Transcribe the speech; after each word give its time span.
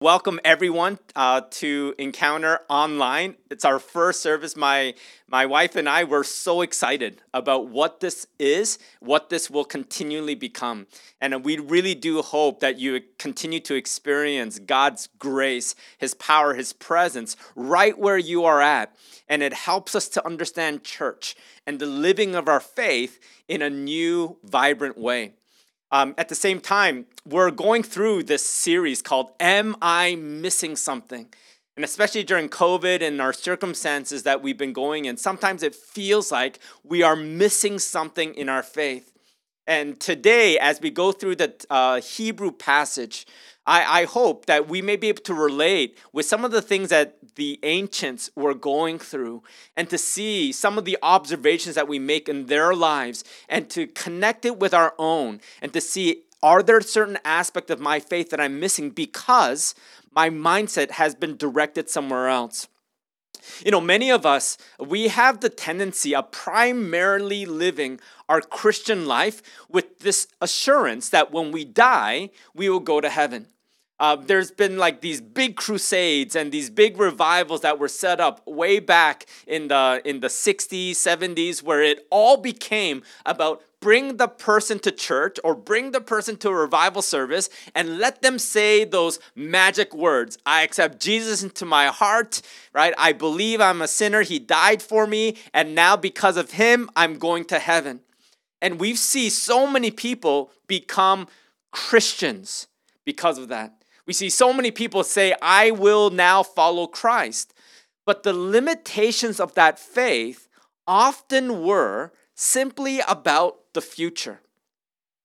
welcome 0.00 0.40
everyone 0.46 0.98
uh, 1.14 1.42
to 1.50 1.94
Encounter 1.98 2.60
Online. 2.70 3.36
It's 3.50 3.66
our 3.66 3.78
first 3.78 4.22
service. 4.22 4.56
My 4.56 4.94
my 5.28 5.44
wife 5.44 5.76
and 5.76 5.86
I 5.86 6.04
were 6.04 6.24
so 6.24 6.62
excited 6.62 7.20
about 7.34 7.68
what 7.68 8.00
this 8.00 8.26
is, 8.38 8.78
what 9.00 9.28
this 9.28 9.50
will 9.50 9.64
continually 9.64 10.34
become, 10.34 10.86
and 11.20 11.44
we 11.44 11.58
really 11.58 11.94
do 11.94 12.22
hope 12.22 12.60
that 12.60 12.78
you 12.78 13.02
continue 13.18 13.60
to 13.60 13.74
experience 13.74 14.58
God's 14.58 15.08
grace, 15.18 15.74
His 15.98 16.14
power, 16.14 16.54
His 16.54 16.72
presence 16.72 17.36
right 17.54 17.96
where 17.98 18.18
you 18.18 18.44
are 18.44 18.62
at, 18.62 18.96
and 19.28 19.42
it 19.42 19.52
helps 19.52 19.94
us 19.94 20.08
to 20.08 20.26
understand 20.26 20.82
church 20.82 21.36
and 21.66 21.78
the 21.78 21.86
living 21.86 22.34
of 22.34 22.48
our 22.48 22.60
faith 22.60 23.20
in 23.48 23.60
a 23.60 23.68
new, 23.68 24.38
vibrant 24.44 24.96
way. 24.96 25.34
Um, 25.92 26.14
at 26.16 26.28
the 26.28 26.34
same 26.34 26.60
time, 26.60 27.06
we're 27.26 27.50
going 27.50 27.82
through 27.82 28.24
this 28.24 28.46
series 28.46 29.02
called 29.02 29.32
Am 29.40 29.74
I 29.82 30.14
Missing 30.14 30.76
Something? 30.76 31.28
And 31.76 31.84
especially 31.84 32.22
during 32.22 32.48
COVID 32.48 33.02
and 33.02 33.20
our 33.20 33.32
circumstances 33.32 34.22
that 34.22 34.42
we've 34.42 34.58
been 34.58 34.72
going 34.72 35.06
in, 35.06 35.16
sometimes 35.16 35.62
it 35.62 35.74
feels 35.74 36.30
like 36.30 36.58
we 36.84 37.02
are 37.02 37.16
missing 37.16 37.78
something 37.78 38.34
in 38.34 38.48
our 38.48 38.62
faith. 38.62 39.12
And 39.66 39.98
today, 39.98 40.58
as 40.58 40.80
we 40.80 40.90
go 40.90 41.12
through 41.12 41.36
the 41.36 41.54
uh, 41.70 42.00
Hebrew 42.00 42.52
passage, 42.52 43.26
I, 43.66 44.02
I 44.02 44.04
hope 44.04 44.46
that 44.46 44.68
we 44.68 44.82
may 44.82 44.96
be 44.96 45.08
able 45.08 45.22
to 45.22 45.34
relate 45.34 45.98
with 46.12 46.26
some 46.26 46.44
of 46.44 46.50
the 46.50 46.62
things 46.62 46.88
that 46.88 47.34
the 47.36 47.58
ancients 47.62 48.30
were 48.34 48.54
going 48.54 48.98
through 48.98 49.42
and 49.76 49.88
to 49.90 49.98
see 49.98 50.52
some 50.52 50.78
of 50.78 50.84
the 50.84 50.98
observations 51.02 51.74
that 51.74 51.88
we 51.88 51.98
make 51.98 52.28
in 52.28 52.46
their 52.46 52.74
lives 52.74 53.22
and 53.48 53.68
to 53.70 53.86
connect 53.86 54.44
it 54.44 54.58
with 54.58 54.74
our 54.74 54.94
own 54.98 55.40
and 55.62 55.72
to 55.72 55.80
see 55.80 56.22
are 56.42 56.62
there 56.62 56.80
certain 56.80 57.18
aspect 57.24 57.70
of 57.70 57.80
my 57.80 58.00
faith 58.00 58.30
that 58.30 58.40
I'm 58.40 58.58
missing 58.58 58.90
because 58.90 59.74
my 60.14 60.30
mindset 60.30 60.92
has 60.92 61.14
been 61.14 61.36
directed 61.36 61.90
somewhere 61.90 62.28
else. 62.28 62.66
You 63.64 63.70
know, 63.70 63.80
many 63.80 64.10
of 64.10 64.24
us, 64.24 64.58
we 64.78 65.08
have 65.08 65.40
the 65.40 65.48
tendency 65.48 66.14
of 66.14 66.30
primarily 66.30 67.46
living 67.46 68.00
our 68.28 68.40
Christian 68.40 69.06
life 69.06 69.42
with 69.68 70.00
this 70.00 70.28
assurance 70.40 71.08
that 71.10 71.32
when 71.32 71.52
we 71.52 71.64
die, 71.64 72.30
we 72.54 72.68
will 72.68 72.80
go 72.80 73.00
to 73.00 73.08
heaven. 73.08 73.46
Uh, 74.00 74.16
there's 74.16 74.50
been 74.50 74.78
like 74.78 75.02
these 75.02 75.20
big 75.20 75.56
crusades 75.56 76.34
and 76.34 76.50
these 76.50 76.70
big 76.70 76.98
revivals 76.98 77.60
that 77.60 77.78
were 77.78 77.88
set 77.88 78.18
up 78.18 78.40
way 78.46 78.80
back 78.80 79.26
in 79.46 79.68
the 79.68 80.00
in 80.06 80.20
the 80.20 80.28
60s 80.28 80.92
70s 80.92 81.62
where 81.62 81.82
it 81.82 82.06
all 82.10 82.38
became 82.38 83.02
about 83.26 83.62
bring 83.80 84.18
the 84.18 84.28
person 84.28 84.78
to 84.80 84.92
church 84.92 85.38
or 85.42 85.54
bring 85.54 85.90
the 85.90 86.00
person 86.00 86.36
to 86.36 86.50
a 86.50 86.54
revival 86.54 87.02
service 87.02 87.48
and 87.74 87.98
let 87.98 88.22
them 88.22 88.38
say 88.38 88.84
those 88.84 89.18
magic 89.34 89.94
words. 89.94 90.38
I 90.44 90.62
accept 90.62 91.00
jesus 91.00 91.42
into 91.42 91.64
my 91.64 91.86
heart 91.86 92.42
right? 92.72 92.94
I 92.98 93.12
believe 93.12 93.60
i'm 93.60 93.82
a 93.82 93.88
sinner. 93.88 94.22
He 94.22 94.38
died 94.38 94.82
for 94.82 95.06
me. 95.06 95.36
And 95.52 95.74
now 95.74 95.96
because 95.96 96.36
of 96.36 96.52
him 96.52 96.90
i'm 96.94 97.18
going 97.18 97.44
to 97.46 97.58
heaven. 97.58 98.00
And 98.62 98.78
we 98.78 98.94
see 98.94 99.30
so 99.30 99.66
many 99.66 99.90
people 99.90 100.50
become 100.66 101.26
christians 101.72 102.68
because 103.04 103.38
of 103.38 103.48
that. 103.48 103.80
We 104.06 104.12
see 104.12 104.28
so 104.28 104.52
many 104.52 104.70
people 104.70 105.04
say, 105.04 105.34
I 105.40 105.70
will 105.70 106.10
now 106.10 106.42
follow 106.42 106.86
Christ. 106.86 107.54
But 108.04 108.24
the 108.24 108.32
limitations 108.32 109.38
of 109.38 109.54
that 109.54 109.78
faith 109.78 110.48
often 110.86 111.62
were 111.62 112.12
simply 112.34 113.00
about 113.06 113.59
the 113.74 113.80
future. 113.80 114.40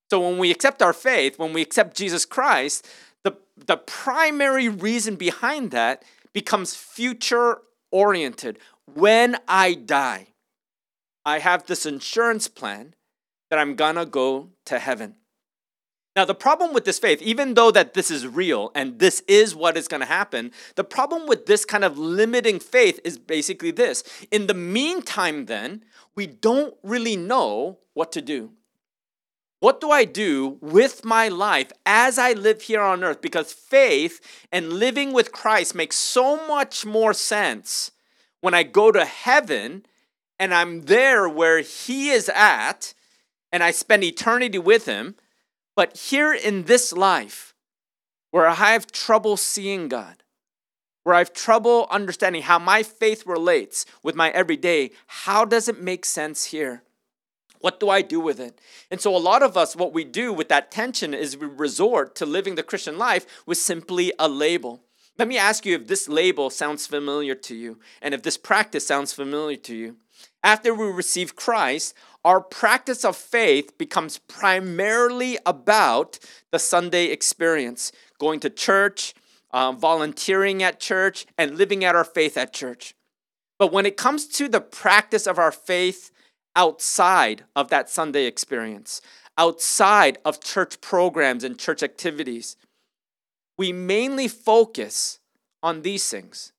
So 0.09 0.19
when 0.19 0.37
we 0.37 0.51
accept 0.51 0.81
our 0.81 0.93
faith, 0.93 1.39
when 1.39 1.53
we 1.53 1.61
accept 1.61 1.97
Jesus 1.97 2.25
Christ, 2.25 2.87
the, 3.23 3.35
the 3.57 3.77
primary 3.77 4.69
reason 4.69 5.15
behind 5.15 5.71
that 5.71 6.03
becomes 6.33 6.75
future 6.75 7.59
oriented. 7.91 8.59
When 8.93 9.37
I 9.47 9.73
die, 9.73 10.27
I 11.25 11.39
have 11.39 11.65
this 11.65 11.85
insurance 11.85 12.47
plan 12.47 12.93
that 13.49 13.57
I'm 13.57 13.75
gonna 13.75 14.05
go 14.05 14.49
to 14.65 14.79
heaven. 14.79 15.15
Now, 16.15 16.23
the 16.23 16.33
problem 16.33 16.73
with 16.73 16.85
this 16.85 16.97
faith, 16.97 17.21
even 17.21 17.55
though 17.55 17.71
that 17.71 17.93
this 17.93 18.09
is 18.09 18.25
real 18.25 18.71
and 18.73 18.99
this 18.99 19.21
is 19.27 19.53
what 19.53 19.75
is 19.75 19.89
going 19.89 19.99
to 19.99 20.07
happen, 20.07 20.51
the 20.75 20.83
problem 20.83 21.27
with 21.27 21.45
this 21.45 21.65
kind 21.65 21.83
of 21.83 21.97
limiting 21.97 22.59
faith 22.59 23.01
is 23.03 23.17
basically 23.17 23.71
this. 23.71 24.01
In 24.31 24.47
the 24.47 24.53
meantime, 24.53 25.47
then, 25.47 25.83
we 26.15 26.25
don't 26.25 26.73
really 26.83 27.17
know 27.17 27.79
what 27.93 28.13
to 28.13 28.21
do. 28.21 28.51
What 29.59 29.81
do 29.81 29.91
I 29.91 30.05
do 30.05 30.57
with 30.61 31.03
my 31.03 31.27
life 31.27 31.71
as 31.85 32.17
I 32.17 32.33
live 32.33 32.61
here 32.61 32.81
on 32.81 33.03
earth? 33.03 33.19
Because 33.19 33.51
faith 33.51 34.45
and 34.51 34.73
living 34.73 35.11
with 35.11 35.33
Christ 35.33 35.75
makes 35.75 35.95
so 35.97 36.47
much 36.47 36.85
more 36.85 37.13
sense 37.13 37.91
when 38.39 38.53
I 38.53 38.63
go 38.63 38.91
to 38.91 39.03
heaven 39.03 39.85
and 40.39 40.53
I'm 40.53 40.83
there 40.83 41.27
where 41.27 41.59
He 41.59 42.09
is 42.09 42.29
at 42.29 42.93
and 43.51 43.63
I 43.63 43.71
spend 43.71 44.03
eternity 44.03 44.59
with 44.59 44.85
Him 44.85 45.15
but 45.75 45.97
here 45.97 46.33
in 46.33 46.63
this 46.63 46.93
life, 46.93 47.53
where 48.31 48.47
I 48.47 48.53
have 48.53 48.91
trouble 48.91 49.37
seeing 49.37 49.87
God, 49.87 50.23
where 51.03 51.15
I 51.15 51.19
have 51.19 51.33
trouble 51.33 51.87
understanding 51.89 52.41
how 52.41 52.59
my 52.59 52.83
faith 52.83 53.25
relates 53.25 53.85
with 54.01 54.15
my 54.15 54.29
everyday, 54.31 54.91
how 55.07 55.45
does 55.45 55.67
it 55.67 55.81
make 55.81 56.03
sense 56.05 56.45
here? 56.45 56.83
What 57.59 57.79
do 57.79 57.89
I 57.89 58.01
do 58.01 58.19
with 58.19 58.39
it? 58.39 58.59
And 58.91 59.01
so, 59.01 59.15
a 59.15 59.17
lot 59.17 59.41
of 59.41 59.57
us, 59.57 59.75
what 59.75 59.93
we 59.93 60.03
do 60.03 60.31
with 60.33 60.49
that 60.49 60.71
tension 60.71 61.13
is 61.13 61.37
we 61.37 61.47
resort 61.47 62.15
to 62.15 62.25
living 62.25 62.55
the 62.55 62.63
Christian 62.63 62.97
life 62.97 63.25
with 63.45 63.57
simply 63.57 64.13
a 64.19 64.27
label. 64.27 64.81
Let 65.17 65.27
me 65.27 65.37
ask 65.37 65.65
you 65.65 65.75
if 65.75 65.87
this 65.87 66.09
label 66.09 66.49
sounds 66.49 66.85
familiar 66.87 67.35
to 67.35 67.55
you 67.55 67.79
and 68.01 68.13
if 68.13 68.21
this 68.21 68.37
practice 68.37 68.85
sounds 68.85 69.13
familiar 69.13 69.57
to 69.57 69.75
you. 69.75 69.95
After 70.43 70.73
we 70.75 70.87
receive 70.87 71.35
Christ, 71.35 71.95
our 72.25 72.41
practice 72.41 73.05
of 73.05 73.15
faith 73.15 73.77
becomes 73.77 74.17
primarily 74.17 75.37
about 75.45 76.17
the 76.51 76.57
Sunday 76.57 77.05
experience, 77.05 77.91
going 78.19 78.39
to 78.39 78.49
church, 78.49 79.13
um, 79.51 79.77
volunteering 79.77 80.63
at 80.63 80.79
church, 80.79 81.27
and 81.37 81.55
living 81.55 81.85
out 81.85 81.95
our 81.95 82.03
faith 82.03 82.35
at 82.35 82.51
church. 82.51 82.95
But 83.59 83.71
when 83.71 83.85
it 83.85 83.95
comes 83.95 84.27
to 84.29 84.49
the 84.49 84.59
practice 84.59 85.27
of 85.27 85.37
our 85.37 85.51
faith 85.51 86.11
outside 86.55 87.45
of 87.55 87.69
that 87.69 87.91
Sunday 87.91 88.25
experience, 88.25 89.01
outside 89.37 90.17
of 90.25 90.41
church 90.41 90.81
programs 90.81 91.43
and 91.43 91.59
church 91.59 91.83
activities, 91.83 92.57
we 93.55 93.71
mainly 93.71 94.27
focus 94.27 95.19
on 95.61 95.83
these 95.83 96.09
things. 96.09 96.53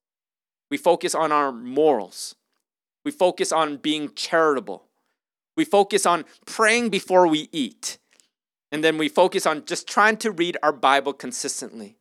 We 0.71 0.76
focus 0.76 1.12
on 1.12 1.32
our 1.32 1.50
morals. 1.50 2.37
We 3.05 3.10
focus 3.10 3.50
on 3.50 3.78
being 3.78 4.15
charitable. 4.15 4.86
We 5.56 5.65
focus 5.65 6.06
on 6.06 6.25
praying 6.44 6.91
before 6.91 7.27
we 7.27 7.49
eat. 7.53 7.99
And 8.72 8.83
then 8.84 8.99
we 8.99 9.09
focus 9.09 9.47
on 9.47 9.65
just 9.65 9.89
trying 9.89 10.17
to 10.19 10.31
read 10.31 10.56
our 10.62 10.72
Bible 10.72 11.12
consistently. 11.12 11.97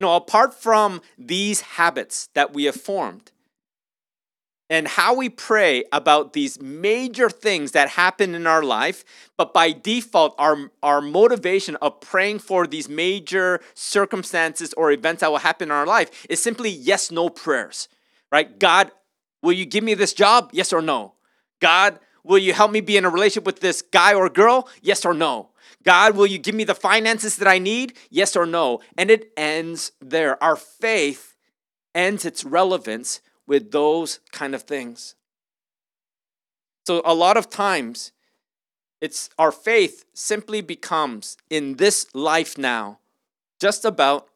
Know, 0.00 0.14
apart 0.14 0.54
from 0.54 1.00
these 1.18 1.62
habits 1.62 2.28
that 2.34 2.52
we 2.52 2.64
have 2.64 2.76
formed, 2.76 3.32
and 4.68 4.88
how 4.88 5.14
we 5.14 5.28
pray 5.28 5.84
about 5.92 6.32
these 6.32 6.60
major 6.60 7.30
things 7.30 7.72
that 7.72 7.90
happen 7.90 8.34
in 8.34 8.46
our 8.46 8.62
life, 8.62 9.04
but 9.36 9.54
by 9.54 9.72
default, 9.72 10.34
our, 10.38 10.70
our 10.82 11.00
motivation 11.00 11.76
of 11.76 12.00
praying 12.00 12.40
for 12.40 12.66
these 12.66 12.88
major 12.88 13.60
circumstances 13.74 14.74
or 14.74 14.90
events 14.90 15.20
that 15.20 15.30
will 15.30 15.38
happen 15.38 15.68
in 15.68 15.72
our 15.72 15.86
life 15.86 16.26
is 16.28 16.42
simply 16.42 16.70
yes 16.70 17.10
no 17.10 17.28
prayers, 17.28 17.88
right? 18.32 18.58
God, 18.58 18.90
will 19.42 19.52
you 19.52 19.66
give 19.66 19.84
me 19.84 19.94
this 19.94 20.12
job? 20.12 20.50
Yes 20.52 20.72
or 20.72 20.82
no? 20.82 21.15
God, 21.60 21.98
will 22.22 22.38
you 22.38 22.52
help 22.52 22.70
me 22.70 22.80
be 22.80 22.96
in 22.96 23.04
a 23.04 23.10
relationship 23.10 23.44
with 23.44 23.60
this 23.60 23.82
guy 23.82 24.14
or 24.14 24.28
girl? 24.28 24.68
Yes 24.82 25.04
or 25.04 25.14
no? 25.14 25.50
God, 25.82 26.16
will 26.16 26.26
you 26.26 26.38
give 26.38 26.54
me 26.54 26.64
the 26.64 26.74
finances 26.74 27.36
that 27.36 27.48
I 27.48 27.58
need? 27.58 27.96
Yes 28.10 28.34
or 28.34 28.46
no? 28.46 28.80
And 28.98 29.10
it 29.10 29.32
ends 29.36 29.92
there. 30.00 30.42
Our 30.42 30.56
faith 30.56 31.36
ends 31.94 32.24
its 32.24 32.44
relevance 32.44 33.20
with 33.46 33.70
those 33.70 34.20
kind 34.32 34.54
of 34.54 34.62
things. 34.62 35.14
So 36.86 37.02
a 37.04 37.14
lot 37.14 37.36
of 37.36 37.48
times 37.48 38.12
it's 39.00 39.30
our 39.38 39.52
faith 39.52 40.04
simply 40.14 40.60
becomes 40.60 41.36
in 41.50 41.76
this 41.76 42.06
life 42.14 42.56
now 42.56 42.98
just 43.60 43.84
about 43.84 44.28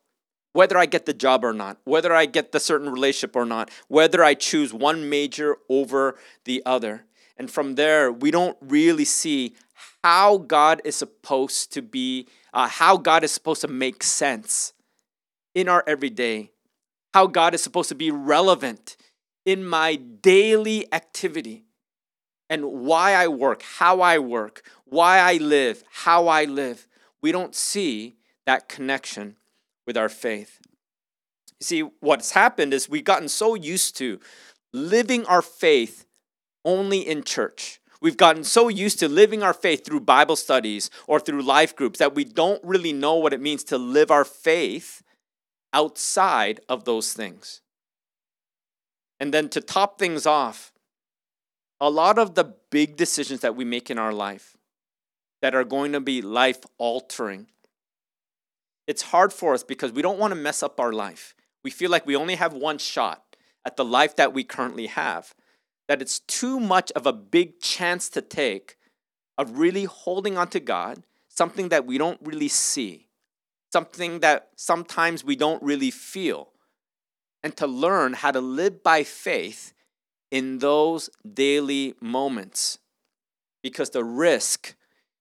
whether 0.52 0.76
I 0.76 0.86
get 0.86 1.06
the 1.06 1.12
job 1.12 1.44
or 1.44 1.52
not, 1.52 1.78
whether 1.84 2.12
I 2.12 2.26
get 2.26 2.52
the 2.52 2.60
certain 2.60 2.90
relationship 2.90 3.36
or 3.36 3.46
not, 3.46 3.70
whether 3.88 4.22
I 4.22 4.34
choose 4.34 4.74
one 4.74 5.08
major 5.08 5.56
over 5.68 6.18
the 6.44 6.62
other. 6.66 7.04
And 7.40 7.50
from 7.50 7.76
there, 7.76 8.12
we 8.12 8.30
don't 8.30 8.58
really 8.60 9.06
see 9.06 9.54
how 10.04 10.36
God 10.36 10.82
is 10.84 10.94
supposed 10.94 11.72
to 11.72 11.80
be, 11.80 12.28
uh, 12.52 12.68
how 12.68 12.98
God 12.98 13.24
is 13.24 13.32
supposed 13.32 13.62
to 13.62 13.66
make 13.66 14.02
sense 14.02 14.74
in 15.54 15.66
our 15.66 15.82
everyday, 15.86 16.50
how 17.14 17.26
God 17.26 17.54
is 17.54 17.62
supposed 17.62 17.88
to 17.88 17.94
be 17.94 18.10
relevant 18.10 18.98
in 19.46 19.66
my 19.66 19.96
daily 19.96 20.86
activity, 20.92 21.64
and 22.50 22.66
why 22.66 23.14
I 23.14 23.26
work, 23.28 23.62
how 23.62 24.02
I 24.02 24.18
work, 24.18 24.60
why 24.84 25.20
I 25.20 25.38
live, 25.38 25.82
how 25.90 26.28
I 26.28 26.44
live. 26.44 26.86
We 27.22 27.32
don't 27.32 27.54
see 27.54 28.16
that 28.44 28.68
connection 28.68 29.36
with 29.86 29.96
our 29.96 30.10
faith. 30.10 30.60
You 31.58 31.64
see, 31.64 31.80
what's 32.00 32.32
happened 32.32 32.74
is 32.74 32.86
we've 32.86 33.02
gotten 33.02 33.30
so 33.30 33.54
used 33.54 33.96
to 33.96 34.20
living 34.74 35.24
our 35.24 35.40
faith 35.40 36.04
only 36.64 37.00
in 37.00 37.24
church. 37.24 37.80
We've 38.00 38.16
gotten 38.16 38.44
so 38.44 38.68
used 38.68 38.98
to 39.00 39.08
living 39.08 39.42
our 39.42 39.52
faith 39.52 39.84
through 39.84 40.00
Bible 40.00 40.36
studies 40.36 40.90
or 41.06 41.20
through 41.20 41.42
life 41.42 41.76
groups 41.76 41.98
that 41.98 42.14
we 42.14 42.24
don't 42.24 42.62
really 42.64 42.92
know 42.92 43.16
what 43.16 43.34
it 43.34 43.40
means 43.40 43.62
to 43.64 43.78
live 43.78 44.10
our 44.10 44.24
faith 44.24 45.02
outside 45.72 46.60
of 46.68 46.84
those 46.84 47.12
things. 47.12 47.60
And 49.18 49.34
then 49.34 49.50
to 49.50 49.60
top 49.60 49.98
things 49.98 50.24
off, 50.24 50.72
a 51.78 51.90
lot 51.90 52.18
of 52.18 52.34
the 52.34 52.54
big 52.70 52.96
decisions 52.96 53.40
that 53.40 53.54
we 53.54 53.64
make 53.64 53.90
in 53.90 53.98
our 53.98 54.12
life 54.12 54.56
that 55.42 55.54
are 55.54 55.64
going 55.64 55.92
to 55.92 56.00
be 56.00 56.22
life 56.22 56.60
altering, 56.78 57.48
it's 58.86 59.02
hard 59.02 59.32
for 59.32 59.52
us 59.52 59.62
because 59.62 59.92
we 59.92 60.02
don't 60.02 60.18
want 60.18 60.32
to 60.32 60.40
mess 60.40 60.62
up 60.62 60.80
our 60.80 60.92
life. 60.92 61.34
We 61.62 61.70
feel 61.70 61.90
like 61.90 62.06
we 62.06 62.16
only 62.16 62.36
have 62.36 62.54
one 62.54 62.78
shot 62.78 63.36
at 63.64 63.76
the 63.76 63.84
life 63.84 64.16
that 64.16 64.32
we 64.32 64.42
currently 64.42 64.86
have 64.86 65.34
that 65.90 66.00
it's 66.00 66.20
too 66.20 66.60
much 66.60 66.92
of 66.92 67.04
a 67.04 67.12
big 67.12 67.58
chance 67.58 68.08
to 68.08 68.22
take 68.22 68.76
of 69.36 69.58
really 69.58 69.86
holding 69.86 70.38
on 70.38 70.46
to 70.46 70.60
God, 70.60 71.02
something 71.28 71.68
that 71.70 71.84
we 71.84 71.98
don't 71.98 72.20
really 72.22 72.46
see, 72.46 73.08
something 73.72 74.20
that 74.20 74.50
sometimes 74.54 75.24
we 75.24 75.34
don't 75.34 75.60
really 75.64 75.90
feel, 75.90 76.50
and 77.42 77.56
to 77.56 77.66
learn 77.66 78.12
how 78.12 78.30
to 78.30 78.40
live 78.40 78.84
by 78.84 79.02
faith 79.02 79.72
in 80.30 80.60
those 80.60 81.10
daily 81.34 81.96
moments 82.00 82.78
because 83.60 83.90
the 83.90 84.04
risk 84.04 84.76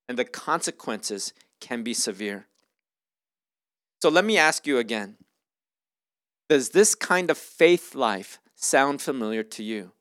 and 0.07 0.19
the 0.19 0.25
consequences 0.25 1.33
can 1.59 1.81
be 1.81 1.95
severe. 1.95 2.45
So 4.03 4.09
let 4.09 4.23
me 4.23 4.37
ask 4.37 4.67
you 4.67 4.77
again 4.77 5.17
Does 6.47 6.69
this 6.69 6.93
kind 6.93 7.31
of 7.31 7.39
faith 7.39 7.95
life 7.95 8.37
sound 8.53 9.01
familiar 9.01 9.41
to 9.41 9.63
you? 9.63 9.93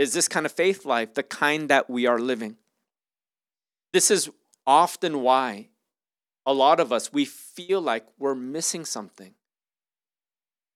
Is 0.00 0.14
this 0.14 0.28
kind 0.28 0.46
of 0.46 0.52
faith 0.52 0.86
life 0.86 1.12
the 1.12 1.22
kind 1.22 1.68
that 1.68 1.90
we 1.90 2.06
are 2.06 2.18
living? 2.18 2.56
This 3.92 4.10
is 4.10 4.30
often 4.66 5.20
why 5.20 5.68
a 6.46 6.54
lot 6.54 6.80
of 6.80 6.90
us 6.90 7.12
we 7.12 7.26
feel 7.26 7.82
like 7.82 8.06
we're 8.18 8.34
missing 8.34 8.86
something. 8.86 9.34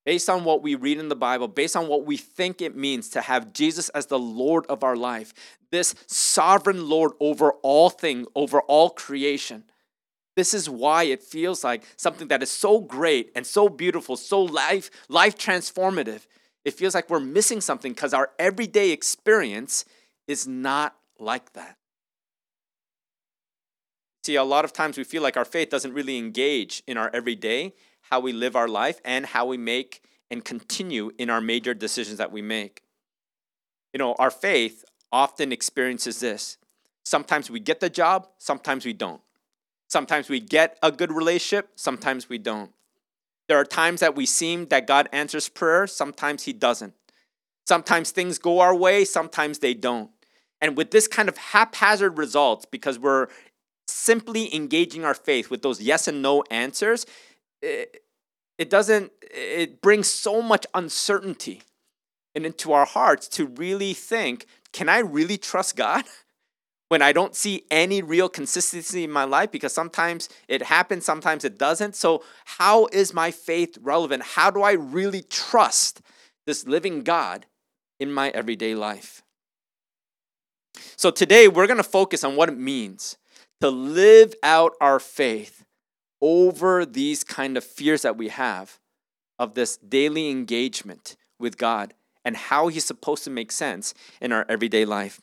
Based 0.04 0.28
on 0.28 0.44
what 0.44 0.62
we 0.62 0.74
read 0.74 0.98
in 0.98 1.08
the 1.08 1.16
Bible, 1.16 1.48
based 1.48 1.74
on 1.74 1.88
what 1.88 2.04
we 2.04 2.18
think 2.18 2.60
it 2.60 2.76
means 2.76 3.08
to 3.10 3.22
have 3.22 3.54
Jesus 3.54 3.88
as 3.88 4.06
the 4.06 4.18
Lord 4.18 4.66
of 4.66 4.84
our 4.84 4.94
life, 4.94 5.32
this 5.70 5.94
sovereign 6.06 6.90
Lord 6.90 7.12
over 7.18 7.52
all 7.62 7.88
things, 7.88 8.26
over 8.34 8.60
all 8.60 8.90
creation. 8.90 9.64
This 10.36 10.52
is 10.52 10.68
why 10.68 11.04
it 11.04 11.22
feels 11.22 11.64
like 11.64 11.84
something 11.96 12.28
that 12.28 12.42
is 12.42 12.50
so 12.50 12.78
great 12.78 13.32
and 13.34 13.46
so 13.46 13.70
beautiful, 13.70 14.18
so 14.18 14.42
life 14.42 14.90
life 15.08 15.38
transformative 15.38 16.26
it 16.64 16.74
feels 16.74 16.94
like 16.94 17.10
we're 17.10 17.20
missing 17.20 17.60
something 17.60 17.92
because 17.92 18.14
our 18.14 18.30
everyday 18.38 18.90
experience 18.90 19.84
is 20.26 20.46
not 20.46 20.96
like 21.18 21.52
that. 21.52 21.76
See, 24.24 24.36
a 24.36 24.44
lot 24.44 24.64
of 24.64 24.72
times 24.72 24.96
we 24.96 25.04
feel 25.04 25.22
like 25.22 25.36
our 25.36 25.44
faith 25.44 25.68
doesn't 25.68 25.92
really 25.92 26.16
engage 26.16 26.82
in 26.86 26.96
our 26.96 27.10
everyday, 27.12 27.74
how 28.00 28.20
we 28.20 28.32
live 28.32 28.56
our 28.56 28.68
life, 28.68 29.00
and 29.04 29.26
how 29.26 29.44
we 29.44 29.58
make 29.58 30.02
and 30.30 30.42
continue 30.42 31.12
in 31.18 31.28
our 31.28 31.42
major 31.42 31.74
decisions 31.74 32.16
that 32.16 32.32
we 32.32 32.40
make. 32.40 32.82
You 33.92 33.98
know, 33.98 34.14
our 34.18 34.30
faith 34.30 34.84
often 35.12 35.52
experiences 35.52 36.20
this. 36.20 36.56
Sometimes 37.04 37.50
we 37.50 37.60
get 37.60 37.80
the 37.80 37.90
job, 37.90 38.28
sometimes 38.38 38.86
we 38.86 38.94
don't. 38.94 39.20
Sometimes 39.88 40.30
we 40.30 40.40
get 40.40 40.78
a 40.82 40.90
good 40.90 41.12
relationship, 41.12 41.68
sometimes 41.76 42.28
we 42.28 42.38
don't. 42.38 42.72
There 43.48 43.58
are 43.58 43.64
times 43.64 44.00
that 44.00 44.14
we 44.14 44.26
seem 44.26 44.66
that 44.66 44.86
God 44.86 45.08
answers 45.12 45.48
prayer, 45.48 45.86
sometimes 45.86 46.44
He 46.44 46.52
doesn't. 46.52 46.94
Sometimes 47.66 48.10
things 48.10 48.38
go 48.38 48.60
our 48.60 48.74
way, 48.74 49.04
sometimes 49.04 49.58
they 49.58 49.74
don't. 49.74 50.10
And 50.60 50.76
with 50.76 50.90
this 50.90 51.08
kind 51.08 51.28
of 51.28 51.36
haphazard 51.36 52.18
results, 52.18 52.64
because 52.64 52.98
we're 52.98 53.28
simply 53.86 54.54
engaging 54.54 55.04
our 55.04 55.14
faith 55.14 55.50
with 55.50 55.62
those 55.62 55.80
yes 55.80 56.08
and 56.08 56.22
no 56.22 56.42
answers, 56.50 57.06
it, 57.60 58.02
it 58.58 58.70
doesn't, 58.70 59.12
it 59.22 59.82
brings 59.82 60.08
so 60.08 60.40
much 60.40 60.66
uncertainty 60.74 61.62
and 62.34 62.46
into 62.46 62.72
our 62.72 62.86
hearts 62.86 63.28
to 63.28 63.46
really 63.46 63.94
think, 63.94 64.46
can 64.72 64.88
I 64.88 64.98
really 64.98 65.38
trust 65.38 65.76
God? 65.76 66.04
when 66.94 67.02
I 67.02 67.10
don't 67.10 67.34
see 67.34 67.64
any 67.72 68.02
real 68.02 68.28
consistency 68.28 69.02
in 69.02 69.10
my 69.10 69.24
life 69.24 69.50
because 69.50 69.72
sometimes 69.72 70.28
it 70.46 70.62
happens, 70.62 71.04
sometimes 71.04 71.44
it 71.44 71.58
doesn't. 71.58 71.96
So, 71.96 72.22
how 72.44 72.86
is 72.92 73.12
my 73.12 73.32
faith 73.32 73.76
relevant? 73.80 74.22
How 74.22 74.48
do 74.48 74.62
I 74.62 74.74
really 74.74 75.22
trust 75.22 76.02
this 76.46 76.68
living 76.68 77.02
God 77.02 77.46
in 77.98 78.12
my 78.12 78.28
everyday 78.28 78.76
life? 78.76 79.24
So, 80.94 81.10
today 81.10 81.48
we're 81.48 81.66
going 81.66 81.78
to 81.78 81.82
focus 81.82 82.22
on 82.22 82.36
what 82.36 82.48
it 82.48 82.56
means 82.56 83.16
to 83.60 83.70
live 83.70 84.32
out 84.44 84.74
our 84.80 85.00
faith 85.00 85.64
over 86.20 86.86
these 86.86 87.24
kind 87.24 87.56
of 87.56 87.64
fears 87.64 88.02
that 88.02 88.16
we 88.16 88.28
have 88.28 88.78
of 89.36 89.54
this 89.54 89.78
daily 89.78 90.30
engagement 90.30 91.16
with 91.40 91.58
God 91.58 91.92
and 92.24 92.36
how 92.36 92.68
He's 92.68 92.84
supposed 92.84 93.24
to 93.24 93.30
make 93.30 93.50
sense 93.50 93.94
in 94.20 94.30
our 94.30 94.46
everyday 94.48 94.84
life. 94.84 95.20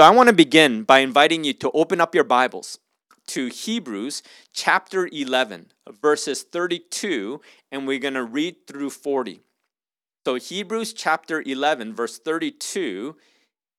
So 0.00 0.04
I 0.04 0.08
want 0.08 0.30
to 0.30 0.32
begin 0.32 0.84
by 0.84 1.00
inviting 1.00 1.44
you 1.44 1.52
to 1.52 1.70
open 1.72 2.00
up 2.00 2.14
your 2.14 2.24
Bibles 2.24 2.78
to 3.26 3.48
Hebrews 3.48 4.22
chapter 4.50 5.06
11, 5.12 5.72
verses 6.00 6.42
32, 6.42 7.42
and 7.70 7.86
we're 7.86 7.98
going 7.98 8.14
to 8.14 8.24
read 8.24 8.66
through 8.66 8.88
40. 8.88 9.42
So 10.24 10.36
Hebrews 10.36 10.94
chapter 10.94 11.42
11, 11.42 11.94
verse 11.94 12.18
32, 12.18 13.14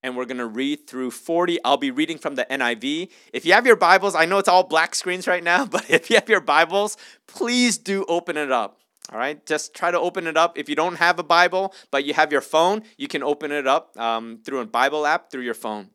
and 0.04 0.16
we're 0.16 0.26
going 0.26 0.38
to 0.38 0.46
read 0.46 0.86
through 0.86 1.10
40. 1.10 1.58
I'll 1.66 1.78
be 1.78 1.90
reading 1.90 2.20
from 2.20 2.36
the 2.36 2.46
NIV. 2.52 3.10
If 3.34 3.44
you 3.44 3.54
have 3.54 3.66
your 3.66 3.76
Bibles, 3.76 4.14
I 4.14 4.26
know 4.26 4.38
it's 4.38 4.48
all 4.48 4.62
black 4.62 4.94
screens 4.94 5.26
right 5.26 5.44
now, 5.44 5.66
but 5.72 5.90
if 5.90 6.12
you 6.12 6.18
have 6.18 6.30
your 6.30 6.40
Bibles, 6.40 6.98
please 7.26 7.80
do 7.80 8.06
open 8.08 8.38
it 8.38 8.52
up. 8.52 8.78
All 9.12 9.18
right, 9.18 9.44
just 9.48 9.74
try 9.74 9.90
to 9.90 10.00
open 10.00 10.28
it 10.28 10.38
up. 10.38 10.60
If 10.60 10.70
you 10.70 10.76
don't 10.76 10.98
have 10.98 11.18
a 11.18 11.24
Bible, 11.24 11.74
but 11.90 12.06
you 12.06 12.14
have 12.14 12.32
your 12.32 12.42
phone, 12.42 12.84
you 12.96 13.08
can 13.08 13.24
open 13.24 13.52
it 13.52 13.66
up 13.66 13.98
um, 13.98 14.38
through 14.46 14.60
a 14.60 14.68
Bible 14.68 15.08
app 15.08 15.32
through 15.32 15.42
your 15.42 15.56
phone. 15.56 15.90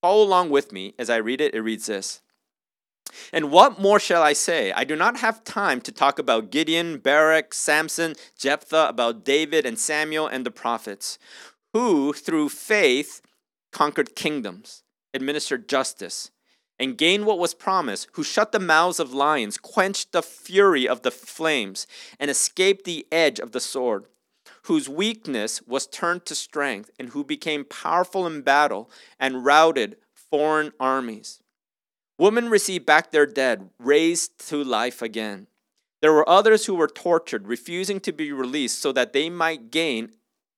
Follow 0.00 0.22
along 0.22 0.50
with 0.50 0.72
me 0.72 0.94
as 0.98 1.10
I 1.10 1.16
read 1.16 1.40
it. 1.40 1.54
It 1.54 1.60
reads 1.60 1.86
this. 1.86 2.20
And 3.32 3.50
what 3.50 3.80
more 3.80 4.00
shall 4.00 4.22
I 4.22 4.32
say? 4.32 4.72
I 4.72 4.84
do 4.84 4.96
not 4.96 5.18
have 5.18 5.44
time 5.44 5.80
to 5.82 5.92
talk 5.92 6.18
about 6.18 6.50
Gideon, 6.50 6.98
Barak, 6.98 7.54
Samson, 7.54 8.14
Jephthah, 8.38 8.88
about 8.88 9.24
David 9.24 9.64
and 9.64 9.78
Samuel 9.78 10.26
and 10.26 10.44
the 10.44 10.50
prophets, 10.50 11.18
who 11.72 12.12
through 12.12 12.48
faith 12.48 13.20
conquered 13.72 14.16
kingdoms, 14.16 14.82
administered 15.14 15.68
justice, 15.68 16.30
and 16.78 16.98
gained 16.98 17.24
what 17.24 17.38
was 17.38 17.54
promised, 17.54 18.08
who 18.12 18.24
shut 18.24 18.52
the 18.52 18.58
mouths 18.58 19.00
of 19.00 19.14
lions, 19.14 19.56
quenched 19.56 20.12
the 20.12 20.22
fury 20.22 20.86
of 20.86 21.02
the 21.02 21.10
flames, 21.10 21.86
and 22.18 22.30
escaped 22.30 22.84
the 22.84 23.06
edge 23.10 23.38
of 23.38 23.52
the 23.52 23.60
sword 23.60 24.06
whose 24.66 24.88
weakness 24.88 25.62
was 25.62 25.86
turned 25.86 26.24
to 26.26 26.34
strength, 26.34 26.90
and 26.98 27.10
who 27.10 27.22
became 27.22 27.64
powerful 27.64 28.26
in 28.26 28.42
battle 28.42 28.90
and 29.18 29.44
routed 29.44 29.96
foreign 30.12 30.72
armies. 30.80 31.40
Women 32.18 32.48
received 32.48 32.84
back 32.84 33.10
their 33.10 33.26
dead, 33.26 33.70
raised 33.78 34.48
to 34.48 34.62
life 34.64 35.02
again. 35.02 35.46
There 36.02 36.12
were 36.12 36.28
others 36.28 36.66
who 36.66 36.74
were 36.74 36.88
tortured, 36.88 37.46
refusing 37.46 38.00
to 38.00 38.12
be 38.12 38.32
released 38.32 38.80
so 38.80 38.90
that 38.92 39.12
they 39.12 39.30
might 39.30 39.70
gain 39.70 40.10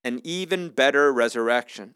an 0.04 0.20
even 0.24 0.70
better 0.70 1.12
resurrection. 1.12 1.94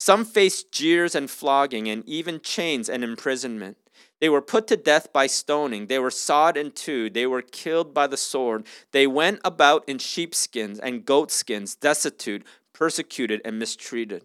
Some 0.00 0.24
faced 0.24 0.72
jeers 0.72 1.14
and 1.14 1.28
flogging, 1.28 1.88
and 1.88 2.08
even 2.08 2.40
chains 2.40 2.88
and 2.88 3.04
imprisonment. 3.04 3.76
They 4.20 4.28
were 4.28 4.42
put 4.42 4.66
to 4.68 4.76
death 4.76 5.12
by 5.12 5.26
stoning. 5.26 5.86
They 5.86 5.98
were 5.98 6.10
sawed 6.10 6.56
in 6.56 6.72
two. 6.72 7.08
They 7.10 7.26
were 7.26 7.42
killed 7.42 7.94
by 7.94 8.06
the 8.06 8.16
sword. 8.16 8.66
They 8.92 9.06
went 9.06 9.40
about 9.44 9.88
in 9.88 9.98
sheepskins 9.98 10.78
and 10.78 11.04
goatskins, 11.04 11.74
destitute, 11.74 12.44
persecuted, 12.72 13.40
and 13.44 13.58
mistreated. 13.58 14.24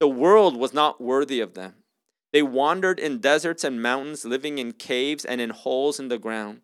The 0.00 0.08
world 0.08 0.56
was 0.56 0.74
not 0.74 1.00
worthy 1.00 1.40
of 1.40 1.54
them. 1.54 1.74
They 2.32 2.42
wandered 2.42 2.98
in 2.98 3.20
deserts 3.20 3.62
and 3.62 3.80
mountains, 3.80 4.24
living 4.24 4.58
in 4.58 4.72
caves 4.72 5.24
and 5.24 5.40
in 5.40 5.50
holes 5.50 6.00
in 6.00 6.08
the 6.08 6.18
ground. 6.18 6.62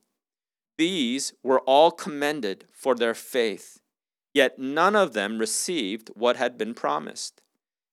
These 0.78 1.34
were 1.42 1.60
all 1.60 1.90
commended 1.90 2.66
for 2.72 2.94
their 2.94 3.14
faith, 3.14 3.78
yet 4.34 4.58
none 4.58 4.96
of 4.96 5.12
them 5.12 5.38
received 5.38 6.10
what 6.14 6.36
had 6.36 6.58
been 6.58 6.74
promised 6.74 7.40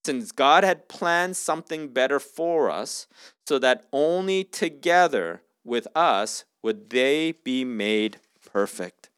since 0.08 0.32
God 0.32 0.64
had 0.64 0.88
planned 0.88 1.36
something 1.36 1.90
better 1.90 2.18
for 2.18 2.70
us, 2.70 3.08
so 3.48 3.58
that 3.58 3.86
only 3.94 4.44
together 4.44 5.42
with 5.64 5.88
us 5.96 6.44
would 6.62 6.90
they 6.90 7.32
be 7.32 7.64
made 7.64 8.20
perfect. 8.46 9.10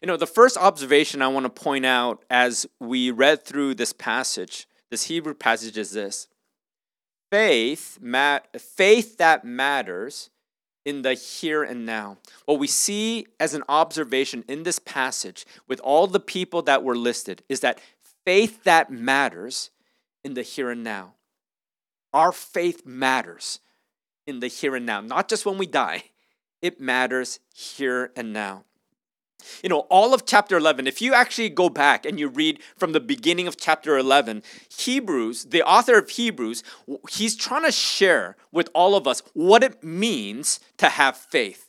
You 0.00 0.06
know, 0.06 0.16
the 0.16 0.28
first 0.28 0.56
observation 0.56 1.22
I 1.22 1.28
want 1.28 1.44
to 1.44 1.50
point 1.50 1.84
out 1.84 2.24
as 2.30 2.64
we 2.78 3.10
read 3.10 3.44
through 3.44 3.74
this 3.74 3.92
passage, 3.92 4.68
this 4.92 5.04
Hebrew 5.04 5.34
passage, 5.34 5.76
is 5.76 5.90
this 5.90 6.28
faith, 7.32 7.98
mat- 8.00 8.60
faith 8.60 9.16
that 9.16 9.44
matters 9.44 10.30
in 10.84 11.02
the 11.02 11.14
here 11.14 11.64
and 11.64 11.84
now. 11.84 12.18
What 12.44 12.60
we 12.60 12.68
see 12.68 13.26
as 13.40 13.54
an 13.54 13.64
observation 13.68 14.44
in 14.46 14.62
this 14.62 14.78
passage 14.78 15.44
with 15.66 15.80
all 15.80 16.06
the 16.06 16.20
people 16.20 16.62
that 16.62 16.84
were 16.84 16.96
listed 16.96 17.42
is 17.48 17.58
that 17.60 17.80
faith 18.24 18.62
that 18.62 18.88
matters 18.88 19.70
in 20.22 20.34
the 20.34 20.42
here 20.42 20.70
and 20.70 20.84
now. 20.84 21.15
Our 22.16 22.32
faith 22.32 22.86
matters 22.86 23.60
in 24.26 24.40
the 24.40 24.48
here 24.48 24.74
and 24.74 24.86
now, 24.86 25.02
not 25.02 25.28
just 25.28 25.44
when 25.44 25.58
we 25.58 25.66
die, 25.66 26.04
it 26.62 26.80
matters 26.80 27.40
here 27.54 28.10
and 28.16 28.32
now. 28.32 28.64
You 29.62 29.68
know, 29.68 29.80
all 29.90 30.14
of 30.14 30.24
chapter 30.24 30.56
11, 30.56 30.86
if 30.86 31.02
you 31.02 31.12
actually 31.12 31.50
go 31.50 31.68
back 31.68 32.06
and 32.06 32.18
you 32.18 32.28
read 32.28 32.62
from 32.78 32.92
the 32.92 33.00
beginning 33.00 33.46
of 33.46 33.58
chapter 33.58 33.98
11, 33.98 34.42
Hebrews, 34.78 35.44
the 35.44 35.62
author 35.62 35.98
of 35.98 36.08
Hebrews, 36.08 36.62
he's 37.10 37.36
trying 37.36 37.64
to 37.64 37.70
share 37.70 38.36
with 38.50 38.70
all 38.72 38.94
of 38.94 39.06
us 39.06 39.22
what 39.34 39.62
it 39.62 39.84
means 39.84 40.58
to 40.78 40.88
have 40.88 41.18
faith. 41.18 41.68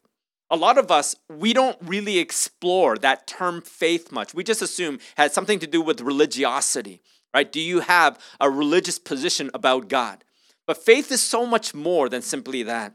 A 0.49 0.55
lot 0.55 0.77
of 0.77 0.89
us, 0.89 1.13
we 1.29 1.51
don't 1.51 1.77
really 1.81 2.19
explore 2.19 2.97
that 2.99 3.27
term 3.27 3.61
faith 3.61 4.13
much. 4.13 4.33
We 4.33 4.45
just 4.45 4.61
assume 4.61 4.99
has 5.17 5.33
something 5.33 5.59
to 5.59 5.67
do 5.67 5.81
with 5.81 5.99
religiosity, 5.99 7.01
right? 7.33 7.51
Do 7.51 7.59
you 7.59 7.81
have 7.81 8.17
a 8.39 8.49
religious 8.49 8.97
position 8.97 9.51
about 9.53 9.89
God? 9.89 10.23
But 10.67 10.83
faith 10.83 11.11
is 11.11 11.23
so 11.23 11.45
much 11.45 11.73
more 11.73 12.09
than 12.09 12.21
simply 12.21 12.61
that. 12.63 12.93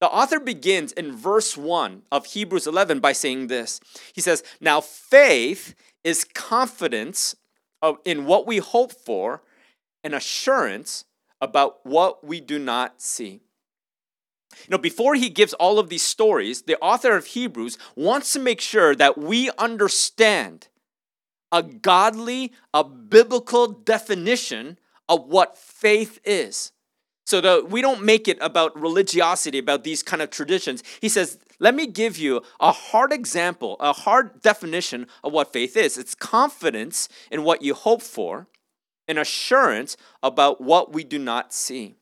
The 0.00 0.08
author 0.08 0.40
begins 0.40 0.90
in 0.92 1.14
verse 1.14 1.56
1 1.56 2.02
of 2.10 2.26
Hebrews 2.26 2.66
11 2.66 2.98
by 2.98 3.12
saying 3.12 3.46
this. 3.46 3.78
He 4.12 4.20
says, 4.20 4.42
Now 4.60 4.80
faith 4.80 5.74
is 6.02 6.24
confidence 6.24 7.36
of, 7.80 7.98
in 8.04 8.24
what 8.24 8.46
we 8.46 8.58
hope 8.58 8.92
for 8.92 9.42
and 10.02 10.14
assurance 10.14 11.04
about 11.40 11.84
what 11.84 12.24
we 12.24 12.40
do 12.40 12.58
not 12.58 13.00
see. 13.00 13.42
You 14.62 14.70
know, 14.70 14.78
before 14.78 15.14
he 15.14 15.28
gives 15.28 15.52
all 15.54 15.78
of 15.78 15.88
these 15.88 16.02
stories, 16.02 16.62
the 16.62 16.78
author 16.78 17.16
of 17.16 17.26
Hebrews 17.26 17.76
wants 17.96 18.32
to 18.32 18.38
make 18.38 18.60
sure 18.60 18.94
that 18.94 19.18
we 19.18 19.50
understand 19.58 20.68
a 21.50 21.62
godly, 21.62 22.52
a 22.72 22.82
biblical 22.84 23.68
definition 23.68 24.78
of 25.08 25.26
what 25.26 25.58
faith 25.58 26.18
is. 26.24 26.72
So 27.24 27.40
that 27.40 27.70
we 27.70 27.80
don't 27.80 28.04
make 28.04 28.28
it 28.28 28.38
about 28.40 28.78
religiosity, 28.78 29.58
about 29.58 29.82
these 29.82 30.02
kind 30.02 30.20
of 30.20 30.30
traditions. 30.30 30.82
He 31.00 31.08
says, 31.08 31.38
let 31.58 31.74
me 31.74 31.86
give 31.86 32.18
you 32.18 32.42
a 32.60 32.72
hard 32.72 33.12
example, 33.12 33.76
a 33.80 33.92
hard 33.92 34.42
definition 34.42 35.06
of 35.22 35.32
what 35.32 35.52
faith 35.52 35.76
is. 35.76 35.96
It's 35.96 36.14
confidence 36.14 37.08
in 37.30 37.44
what 37.44 37.62
you 37.62 37.74
hope 37.74 38.02
for, 38.02 38.48
and 39.06 39.18
assurance 39.18 39.96
about 40.22 40.60
what 40.60 40.92
we 40.92 41.04
do 41.04 41.18
not 41.18 41.52
see. 41.52 41.96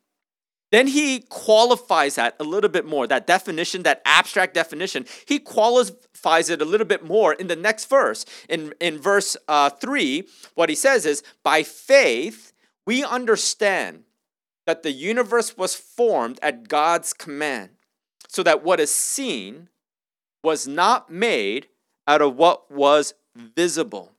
Then 0.70 0.86
he 0.86 1.20
qualifies 1.28 2.14
that 2.14 2.34
a 2.40 2.44
little 2.44 2.70
bit 2.70 2.86
more, 2.86 3.06
that 3.06 3.26
definition, 3.26 3.82
that 3.82 4.00
abstract 4.06 4.54
definition. 4.54 5.04
He 5.26 5.38
qualifies 5.38 6.48
it 6.48 6.62
a 6.62 6.64
little 6.64 6.86
bit 6.86 7.04
more 7.04 7.34
in 7.34 7.48
the 7.48 7.56
next 7.56 7.90
verse. 7.90 8.24
In, 8.48 8.72
in 8.80 8.98
verse 8.98 9.36
uh, 9.48 9.68
3, 9.68 10.26
what 10.54 10.70
he 10.70 10.74
says 10.74 11.04
is, 11.04 11.22
By 11.42 11.62
faith, 11.62 12.52
we 12.86 13.04
understand 13.04 14.04
that 14.66 14.82
the 14.82 14.92
universe 14.92 15.56
was 15.56 15.74
formed 15.74 16.38
at 16.42 16.68
God's 16.68 17.12
command, 17.12 17.70
so 18.28 18.42
that 18.42 18.62
what 18.62 18.80
is 18.80 18.94
seen 18.94 19.68
was 20.42 20.66
not 20.66 21.10
made 21.10 21.68
out 22.06 22.22
of 22.22 22.36
what 22.36 22.70
was 22.70 23.14
visible. 23.34 24.12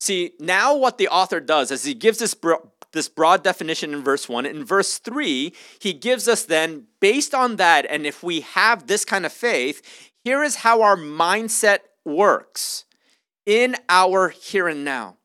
See, 0.00 0.32
now 0.38 0.76
what 0.76 0.98
the 0.98 1.08
author 1.08 1.40
does 1.40 1.70
is 1.70 1.84
he 1.84 1.94
gives 1.94 2.18
this, 2.18 2.34
bro- 2.34 2.70
this 2.92 3.08
broad 3.08 3.42
definition 3.42 3.94
in 3.94 4.02
verse 4.02 4.28
1. 4.28 4.44
In 4.46 4.64
verse 4.64 4.98
3, 4.98 5.52
he 5.80 5.92
gives 5.92 6.28
us 6.28 6.44
then, 6.44 6.86
based 7.00 7.34
on 7.34 7.56
that, 7.56 7.86
and 7.88 8.06
if 8.06 8.22
we 8.22 8.40
have 8.40 8.86
this 8.86 9.04
kind 9.04 9.24
of 9.24 9.32
faith, 9.32 10.10
here 10.22 10.42
is 10.42 10.56
how 10.56 10.82
our 10.82 10.96
mindset 10.96 11.78
works 12.04 12.84
in 13.46 13.76
our 13.88 14.28
here 14.28 14.68
and 14.68 14.84
now. 14.84 15.16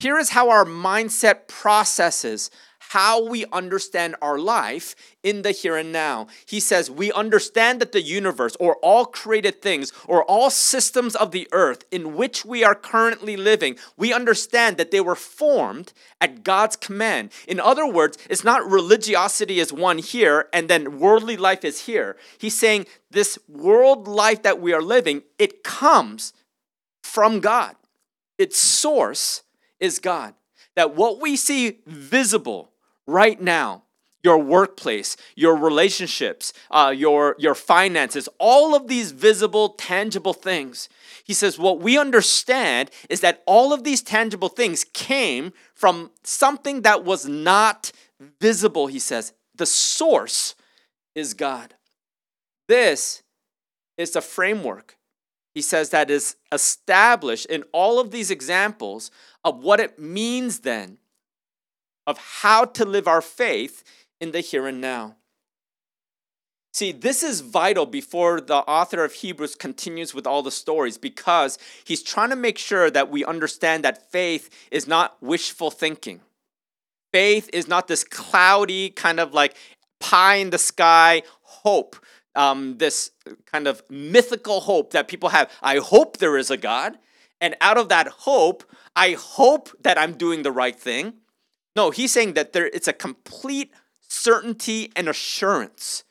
Here 0.00 0.18
is 0.18 0.30
how 0.30 0.50
our 0.50 0.64
mindset 0.64 1.48
processes 1.48 2.50
how 2.90 3.26
we 3.26 3.44
understand 3.52 4.16
our 4.22 4.38
life 4.38 4.94
in 5.22 5.42
the 5.42 5.50
here 5.50 5.76
and 5.76 5.90
now. 5.90 6.28
He 6.46 6.60
says, 6.60 6.90
We 6.90 7.10
understand 7.12 7.80
that 7.80 7.92
the 7.92 8.02
universe, 8.02 8.56
or 8.60 8.76
all 8.76 9.06
created 9.06 9.60
things, 9.60 9.92
or 10.06 10.22
all 10.24 10.50
systems 10.50 11.16
of 11.16 11.32
the 11.32 11.48
earth 11.52 11.84
in 11.90 12.14
which 12.14 12.44
we 12.44 12.62
are 12.62 12.74
currently 12.74 13.36
living, 13.36 13.76
we 13.96 14.12
understand 14.12 14.76
that 14.76 14.90
they 14.90 15.00
were 15.00 15.16
formed 15.16 15.92
at 16.20 16.44
God's 16.44 16.76
command. 16.76 17.32
In 17.48 17.58
other 17.58 17.86
words, 17.86 18.18
it's 18.30 18.44
not 18.44 18.70
religiosity 18.70 19.58
is 19.58 19.72
one 19.72 19.98
here 19.98 20.48
and 20.52 20.68
then 20.68 21.00
worldly 21.00 21.36
life 21.36 21.64
is 21.64 21.86
here. 21.86 22.16
He's 22.38 22.58
saying 22.58 22.86
this 23.10 23.38
world 23.48 24.06
life 24.06 24.42
that 24.42 24.60
we 24.60 24.72
are 24.72 24.82
living, 24.82 25.22
it 25.38 25.64
comes 25.64 26.32
from 27.02 27.40
God. 27.40 27.74
Its 28.38 28.58
source 28.58 29.42
is 29.80 29.98
God. 29.98 30.34
That 30.74 30.94
what 30.94 31.20
we 31.20 31.36
see 31.36 31.78
visible, 31.86 32.70
right 33.06 33.40
now 33.40 33.82
your 34.26 34.38
workplace, 34.38 35.16
your 35.36 35.54
relationships, 35.54 36.52
uh, 36.72 36.92
your, 36.94 37.36
your 37.38 37.54
finances, 37.54 38.28
all 38.40 38.74
of 38.74 38.88
these 38.88 39.12
visible, 39.12 39.68
tangible 39.70 40.32
things. 40.32 40.88
He 41.22 41.32
says, 41.32 41.60
What 41.60 41.78
we 41.78 41.96
understand 41.96 42.90
is 43.08 43.20
that 43.20 43.44
all 43.46 43.72
of 43.72 43.84
these 43.84 44.02
tangible 44.02 44.48
things 44.48 44.84
came 44.92 45.52
from 45.74 46.10
something 46.24 46.82
that 46.82 47.04
was 47.04 47.26
not 47.26 47.92
visible, 48.40 48.88
he 48.88 48.98
says. 48.98 49.32
The 49.54 49.64
source 49.64 50.56
is 51.14 51.32
God. 51.32 51.74
This 52.66 53.22
is 53.96 54.10
the 54.10 54.20
framework, 54.20 54.96
he 55.54 55.62
says, 55.62 55.90
that 55.90 56.10
is 56.10 56.34
established 56.50 57.46
in 57.46 57.62
all 57.72 58.00
of 58.00 58.10
these 58.10 58.32
examples 58.32 59.12
of 59.44 59.62
what 59.62 59.78
it 59.78 60.00
means 60.00 60.60
then 60.60 60.98
of 62.06 62.18
how 62.18 62.64
to 62.64 62.84
live 62.84 63.08
our 63.08 63.22
faith 63.22 63.82
in 64.20 64.32
the 64.32 64.40
here 64.40 64.66
and 64.66 64.80
now. 64.80 65.16
See, 66.76 66.92
this 66.92 67.22
is 67.22 67.40
vital 67.40 67.86
before 67.86 68.38
the 68.38 68.56
author 68.56 69.02
of 69.02 69.14
Hebrews 69.14 69.54
continues 69.54 70.14
with 70.14 70.26
all 70.26 70.42
the 70.42 70.50
stories 70.50 70.98
because 70.98 71.58
he's 71.84 72.02
trying 72.02 72.28
to 72.28 72.36
make 72.36 72.58
sure 72.58 72.90
that 72.90 73.10
we 73.10 73.24
understand 73.24 73.82
that 73.82 74.12
faith 74.12 74.50
is 74.70 74.86
not 74.86 75.16
wishful 75.22 75.70
thinking. 75.70 76.20
Faith 77.14 77.48
is 77.54 77.66
not 77.66 77.88
this 77.88 78.04
cloudy, 78.04 78.90
kind 78.90 79.18
of 79.20 79.32
like 79.32 79.56
pie 80.00 80.34
in 80.34 80.50
the 80.50 80.58
sky 80.58 81.22
hope, 81.40 81.96
um, 82.34 82.76
this 82.76 83.10
kind 83.46 83.66
of 83.66 83.82
mythical 83.88 84.60
hope 84.60 84.90
that 84.92 85.08
people 85.08 85.30
have. 85.30 85.50
I 85.62 85.78
hope 85.78 86.18
there 86.18 86.36
is 86.36 86.50
a 86.50 86.58
God. 86.58 86.98
And 87.40 87.56
out 87.62 87.78
of 87.78 87.88
that 87.88 88.08
hope, 88.08 88.64
I 88.94 89.12
hope 89.12 89.70
that 89.80 89.96
I'm 89.96 90.12
doing 90.12 90.42
the 90.42 90.52
right 90.52 90.78
thing. 90.78 91.14
No, 91.76 91.90
he's 91.90 92.10
saying 92.10 92.32
that 92.32 92.54
there 92.54 92.66
it's 92.66 92.88
a 92.88 92.92
complete 92.94 93.70
certainty 94.00 94.90
and 94.96 95.08
assurance. 95.08 96.04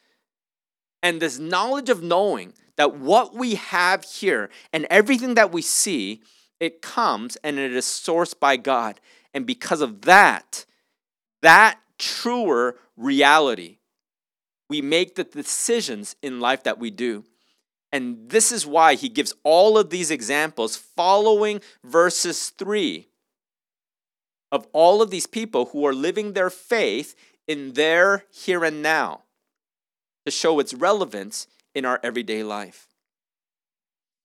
And 1.02 1.20
this 1.20 1.40
knowledge 1.40 1.90
of 1.90 2.04
knowing 2.04 2.54
that 2.78 2.96
what 2.96 3.34
we 3.34 3.56
have 3.56 4.04
here 4.04 4.50
and 4.72 4.86
everything 4.90 5.34
that 5.36 5.52
we 5.52 5.64
see, 5.64 6.22
it 6.60 6.82
comes 6.82 7.36
and 7.38 7.58
it 7.58 7.74
is 7.74 7.86
sourced 7.86 8.40
by 8.40 8.58
God. 8.58 9.00
And 9.34 9.46
because 9.46 9.82
of 9.82 10.04
that, 10.04 10.66
that 11.42 11.80
truer 11.98 12.78
reality, 12.96 13.80
we 14.70 14.82
make 14.82 15.16
the 15.16 15.24
decisions 15.24 16.16
in 16.22 16.40
life 16.40 16.64
that 16.64 16.80
we 16.80 16.92
do. 16.92 17.24
And 17.92 18.30
this 18.30 18.52
is 18.52 18.68
why 18.68 18.96
he 18.96 19.10
gives 19.10 19.34
all 19.44 19.78
of 19.78 19.90
these 19.90 20.12
examples 20.12 20.76
following 20.76 21.62
verses 21.84 22.50
3 22.52 23.08
of 24.52 24.68
all 24.74 25.02
of 25.02 25.12
these 25.12 25.28
people 25.28 25.66
who 25.68 25.86
are 25.86 25.94
living 25.94 26.34
their 26.34 26.50
faith 26.50 27.16
in 27.48 27.74
their 27.74 28.26
here 28.32 28.64
and 28.64 28.82
now 28.82 29.22
to 30.26 30.32
show 30.32 30.60
its 30.60 30.74
relevance 30.74 31.48
in 31.74 31.86
our 31.86 32.00
everyday 32.04 32.44
life. 32.44 32.88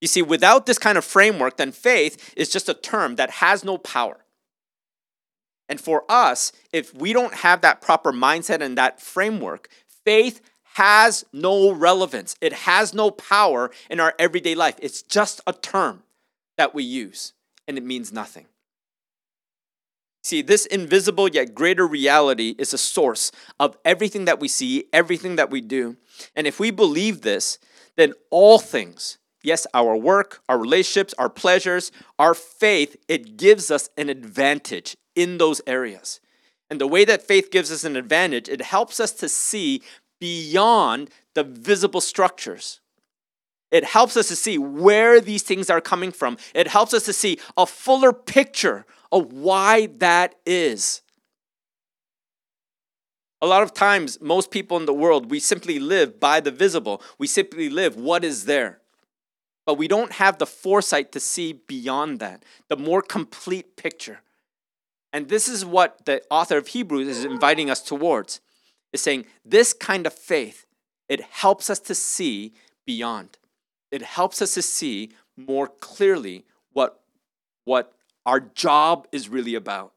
You 0.01 0.09
see, 0.09 0.23
without 0.23 0.67
this 0.67 0.79
kind 0.79 0.97
of 0.97 1.05
framework, 1.05 1.59
then 1.59 1.73
faith 1.73 2.33
is 2.37 2.49
just 2.49 2.69
a 2.69 2.75
term 2.75 3.17
that 3.17 3.31
has 3.31 3.65
no 3.65 3.77
power. 3.77 4.25
And 5.69 5.81
for 5.81 6.05
us, 6.09 6.53
if 6.73 6.95
we 6.95 7.13
don't 7.13 7.35
have 7.35 7.61
that 7.61 7.81
proper 7.81 8.13
mindset 8.13 8.61
and 8.61 8.77
that 8.79 9.01
framework, 9.01 9.69
faith 10.05 10.41
has 10.75 11.25
no 11.33 11.73
relevance. 11.73 12.35
It 12.41 12.53
has 12.53 12.95
no 12.95 13.11
power 13.11 13.71
in 13.91 14.01
our 14.01 14.15
everyday 14.19 14.55
life. 14.55 14.77
It's 14.81 15.03
just 15.03 15.41
a 15.47 15.53
term 15.53 16.03
that 16.57 16.75
we 16.75 16.83
use, 16.83 17.35
and 17.69 17.77
it 17.77 17.85
means 17.85 18.13
nothing. 18.13 18.47
See, 20.23 20.43
this 20.43 20.67
invisible 20.67 21.29
yet 21.29 21.55
greater 21.55 21.87
reality 21.87 22.55
is 22.59 22.73
the 22.73 22.79
source 22.79 23.33
of 23.59 23.77
everything 23.85 24.27
that 24.27 24.39
we 24.39 24.49
see, 24.49 24.85
everything 24.93 25.37
that 25.37 25.51
we 25.51 25.61
do. 25.61 25.97
And 26.37 26.47
if 26.47 26.61
we 26.61 26.71
believe 26.71 27.23
this, 27.23 27.59
then 27.97 28.13
all 28.31 28.59
things, 28.59 29.19
yes, 29.43 29.67
our 29.73 29.97
work, 29.97 30.43
our 30.49 30.59
relationships, 30.59 31.15
our 31.19 31.31
pleasures, 31.31 31.91
our 32.19 32.35
faith, 32.35 32.97
it 33.09 33.39
gives 33.39 33.71
us 33.71 33.89
an 33.97 34.11
advantage 34.11 34.97
in 35.17 35.39
those 35.39 35.63
areas. 35.67 36.21
And 36.69 36.81
the 36.81 36.87
way 36.87 37.05
that 37.07 37.23
faith 37.23 37.51
gives 37.51 37.73
us 37.73 37.85
an 37.85 37.97
advantage, 37.97 38.49
it 38.49 38.61
helps 38.61 39.01
us 39.01 39.13
to 39.13 39.29
see 39.29 39.83
beyond 40.21 41.11
the 41.35 41.43
visible 41.43 42.01
structures. 42.01 42.81
It 43.71 43.85
helps 43.85 44.17
us 44.17 44.29
to 44.29 44.37
see 44.37 44.59
where 44.59 45.21
these 45.21 45.43
things 45.43 45.71
are 45.71 45.81
coming 45.81 46.13
from. 46.13 46.37
It 46.55 46.69
helps 46.69 46.93
us 46.93 47.05
to 47.05 47.13
see 47.13 47.39
a 47.57 47.67
fuller 47.67 48.13
picture 48.13 48.85
of 49.13 49.33
why 49.33 49.87
that 49.99 50.35
is. 50.47 51.03
A 53.43 53.47
lot 53.47 53.63
of 53.63 53.73
times, 53.73 54.21
most 54.21 54.51
people 54.51 54.77
in 54.77 54.85
the 54.85 54.93
world, 54.93 55.31
we 55.31 55.41
simply 55.41 55.79
live 55.79 56.21
by 56.21 56.41
the 56.41 56.51
visible. 56.51 57.03
We 57.19 57.27
simply 57.27 57.71
live 57.71 57.97
what 57.97 58.25
is 58.25 58.45
there. 58.45 58.81
But 59.65 59.79
we 59.79 59.89
don't 59.89 60.13
have 60.13 60.39
the 60.39 60.47
foresight 60.47 61.13
to 61.13 61.21
see 61.21 61.53
beyond 61.53 62.19
that, 62.19 62.45
the 62.69 62.77
more 62.77 63.03
complete 63.03 63.77
picture. 63.77 64.21
And 65.13 65.29
this 65.29 65.49
is 65.49 65.65
what 65.65 66.05
the 66.05 66.23
author 66.31 66.59
of 66.59 66.69
Hebrews 66.69 67.09
is 67.09 67.25
inviting 67.25 67.71
us 67.71 67.83
towards. 67.83 68.41
Is 68.93 69.01
saying 69.01 69.27
this 69.45 69.73
kind 69.73 70.07
of 70.07 70.13
faith, 70.13 70.67
it 71.09 71.21
helps 71.21 71.71
us 71.71 71.79
to 71.81 71.95
see 71.95 72.53
beyond. 72.85 73.39
It 73.91 74.03
helps 74.03 74.43
us 74.43 74.55
to 74.55 74.63
see 74.63 75.11
more 75.37 75.69
clearly 75.69 76.45
what, 76.73 77.01
what 77.65 77.93
our 78.27 78.41
job 78.41 79.07
is 79.13 79.29
really 79.29 79.55
about, 79.55 79.93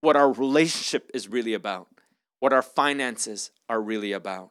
what 0.00 0.16
our 0.16 0.32
relationship 0.32 1.10
is 1.14 1.28
really 1.28 1.54
about 1.54 1.88
what 2.42 2.52
our 2.52 2.60
finances 2.60 3.52
are 3.68 3.80
really 3.80 4.10
about. 4.10 4.50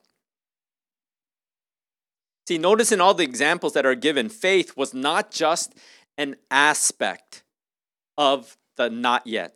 See, 2.48 2.58
notice 2.58 2.94
in 2.94 3.02
all 3.02 3.14
the 3.14 3.26
examples 3.26 3.74
that 3.74 3.86
are 3.86 3.96
given, 3.96 4.30
faith 4.30 4.78
was 4.78 4.94
not 4.94 5.30
just 5.30 5.76
an 6.18 6.38
aspect 6.50 7.44
of 8.18 8.56
the 8.78 8.90
not 8.90 9.28
yet. 9.28 9.56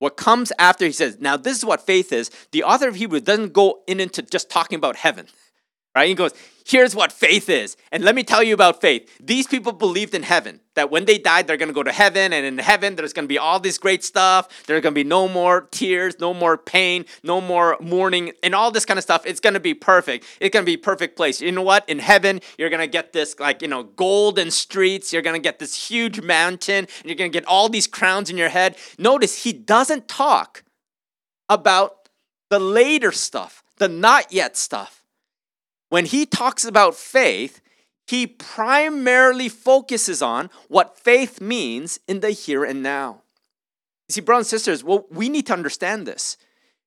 What 0.00 0.16
comes 0.16 0.50
after, 0.58 0.84
he 0.84 0.90
says, 0.90 1.18
now 1.20 1.36
this 1.36 1.56
is 1.56 1.64
what 1.64 1.86
faith 1.86 2.12
is. 2.12 2.28
The 2.50 2.64
author 2.64 2.88
of 2.88 2.96
Hebrews 2.96 3.22
doesn't 3.22 3.52
go 3.52 3.84
in 3.86 4.00
into 4.00 4.22
just 4.22 4.50
talking 4.50 4.74
about 4.74 4.96
heaven, 4.96 5.26
right? 5.94 6.08
He 6.08 6.14
goes, 6.16 6.32
here's 6.64 6.94
what 6.94 7.12
faith 7.12 7.48
is. 7.48 7.76
And 7.92 8.02
let 8.02 8.14
me 8.14 8.24
tell 8.24 8.42
you 8.42 8.54
about 8.54 8.80
faith. 8.80 9.08
These 9.20 9.46
people 9.46 9.72
believed 9.72 10.14
in 10.14 10.22
heaven, 10.22 10.60
that 10.74 10.90
when 10.90 11.04
they 11.04 11.18
died, 11.18 11.46
they're 11.46 11.56
going 11.56 11.68
to 11.68 11.74
go 11.74 11.82
to 11.82 11.92
heaven. 11.92 12.32
And 12.32 12.44
in 12.44 12.58
heaven, 12.58 12.96
there's 12.96 13.12
going 13.12 13.26
to 13.26 13.28
be 13.28 13.38
all 13.38 13.60
this 13.60 13.78
great 13.78 14.02
stuff. 14.02 14.48
There's 14.66 14.82
going 14.82 14.94
to 14.94 14.98
be 14.98 15.08
no 15.08 15.28
more 15.28 15.68
tears, 15.70 16.16
no 16.18 16.34
more 16.34 16.56
pain, 16.56 17.04
no 17.22 17.40
more 17.40 17.76
mourning, 17.80 18.32
and 18.42 18.54
all 18.54 18.70
this 18.70 18.84
kind 18.84 18.98
of 18.98 19.04
stuff. 19.04 19.24
It's 19.24 19.40
going 19.40 19.54
to 19.54 19.60
be 19.60 19.74
perfect. 19.74 20.24
It's 20.40 20.52
going 20.52 20.64
to 20.64 20.70
be 20.70 20.76
perfect 20.76 21.16
place. 21.16 21.40
You 21.40 21.52
know 21.52 21.62
what? 21.62 21.88
In 21.88 21.98
heaven, 21.98 22.40
you're 22.58 22.70
going 22.70 22.80
to 22.80 22.88
get 22.88 23.12
this, 23.12 23.38
like, 23.38 23.62
you 23.62 23.68
know, 23.68 23.84
golden 23.84 24.50
streets. 24.50 25.12
You're 25.12 25.22
going 25.22 25.40
to 25.40 25.42
get 25.42 25.58
this 25.58 25.88
huge 25.88 26.20
mountain. 26.20 26.86
And 26.86 27.04
you're 27.04 27.16
going 27.16 27.30
to 27.30 27.38
get 27.38 27.46
all 27.46 27.68
these 27.68 27.86
crowns 27.86 28.30
in 28.30 28.36
your 28.36 28.48
head. 28.48 28.76
Notice 28.98 29.44
he 29.44 29.52
doesn't 29.52 30.08
talk 30.08 30.64
about 31.48 32.08
the 32.50 32.58
later 32.58 33.12
stuff, 33.12 33.62
the 33.76 33.88
not 33.88 34.32
yet 34.32 34.56
stuff 34.56 35.03
when 35.94 36.06
he 36.06 36.26
talks 36.26 36.64
about 36.64 36.96
faith, 36.96 37.60
he 38.08 38.26
primarily 38.26 39.48
focuses 39.48 40.20
on 40.20 40.50
what 40.66 40.98
faith 40.98 41.40
means 41.40 42.00
in 42.08 42.18
the 42.18 42.32
here 42.32 42.64
and 42.64 42.82
now. 42.82 43.22
You 44.08 44.14
see, 44.14 44.20
brothers 44.20 44.52
and 44.52 44.60
sisters, 44.60 44.82
what 44.82 45.12
we 45.12 45.28
need 45.28 45.46
to 45.46 45.52
understand 45.52 46.04
this 46.04 46.36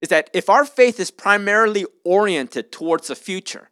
is 0.02 0.10
that 0.10 0.30
if 0.34 0.50
our 0.50 0.66
faith 0.66 1.00
is 1.00 1.10
primarily 1.10 1.86
oriented 2.04 2.70
towards 2.70 3.08
the 3.08 3.16
future, 3.16 3.70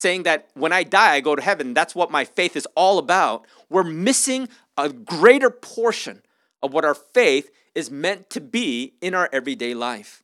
saying 0.00 0.22
that 0.22 0.48
when 0.54 0.72
I 0.72 0.84
die, 0.84 1.16
I 1.16 1.20
go 1.20 1.36
to 1.36 1.42
heaven, 1.42 1.74
that's 1.74 1.94
what 1.94 2.10
my 2.10 2.24
faith 2.24 2.56
is 2.56 2.66
all 2.74 2.96
about, 2.96 3.46
we're 3.68 3.84
missing 3.84 4.48
a 4.78 4.88
greater 4.88 5.50
portion 5.50 6.22
of 6.62 6.72
what 6.72 6.86
our 6.86 6.94
faith 6.94 7.50
is 7.74 7.90
meant 7.90 8.30
to 8.30 8.40
be 8.40 8.94
in 9.02 9.12
our 9.12 9.28
everyday 9.34 9.74
life. 9.74 10.22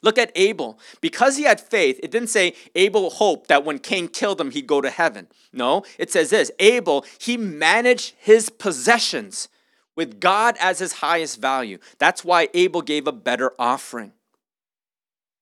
Look 0.00 0.18
at 0.18 0.32
Abel. 0.34 0.78
Because 1.00 1.36
he 1.36 1.44
had 1.44 1.60
faith, 1.60 2.00
it 2.02 2.10
didn't 2.10 2.30
say 2.30 2.54
Abel 2.74 3.10
hoped 3.10 3.48
that 3.48 3.64
when 3.64 3.78
Cain 3.78 4.08
killed 4.08 4.40
him, 4.40 4.50
he'd 4.50 4.66
go 4.66 4.80
to 4.80 4.90
heaven. 4.90 5.28
No, 5.52 5.84
it 5.98 6.10
says 6.10 6.30
this 6.30 6.50
Abel, 6.58 7.04
he 7.18 7.36
managed 7.36 8.14
his 8.18 8.48
possessions 8.48 9.48
with 9.94 10.20
God 10.20 10.56
as 10.58 10.78
his 10.78 10.94
highest 10.94 11.40
value. 11.40 11.78
That's 11.98 12.24
why 12.24 12.48
Abel 12.54 12.82
gave 12.82 13.06
a 13.06 13.12
better 13.12 13.52
offering. 13.58 14.12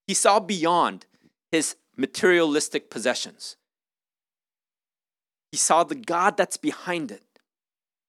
He 0.06 0.14
saw 0.14 0.40
beyond 0.40 1.06
his 1.52 1.76
materialistic 1.96 2.90
possessions, 2.90 3.56
he 5.52 5.56
saw 5.56 5.84
the 5.84 5.94
God 5.94 6.36
that's 6.36 6.56
behind 6.56 7.10
it 7.10 7.22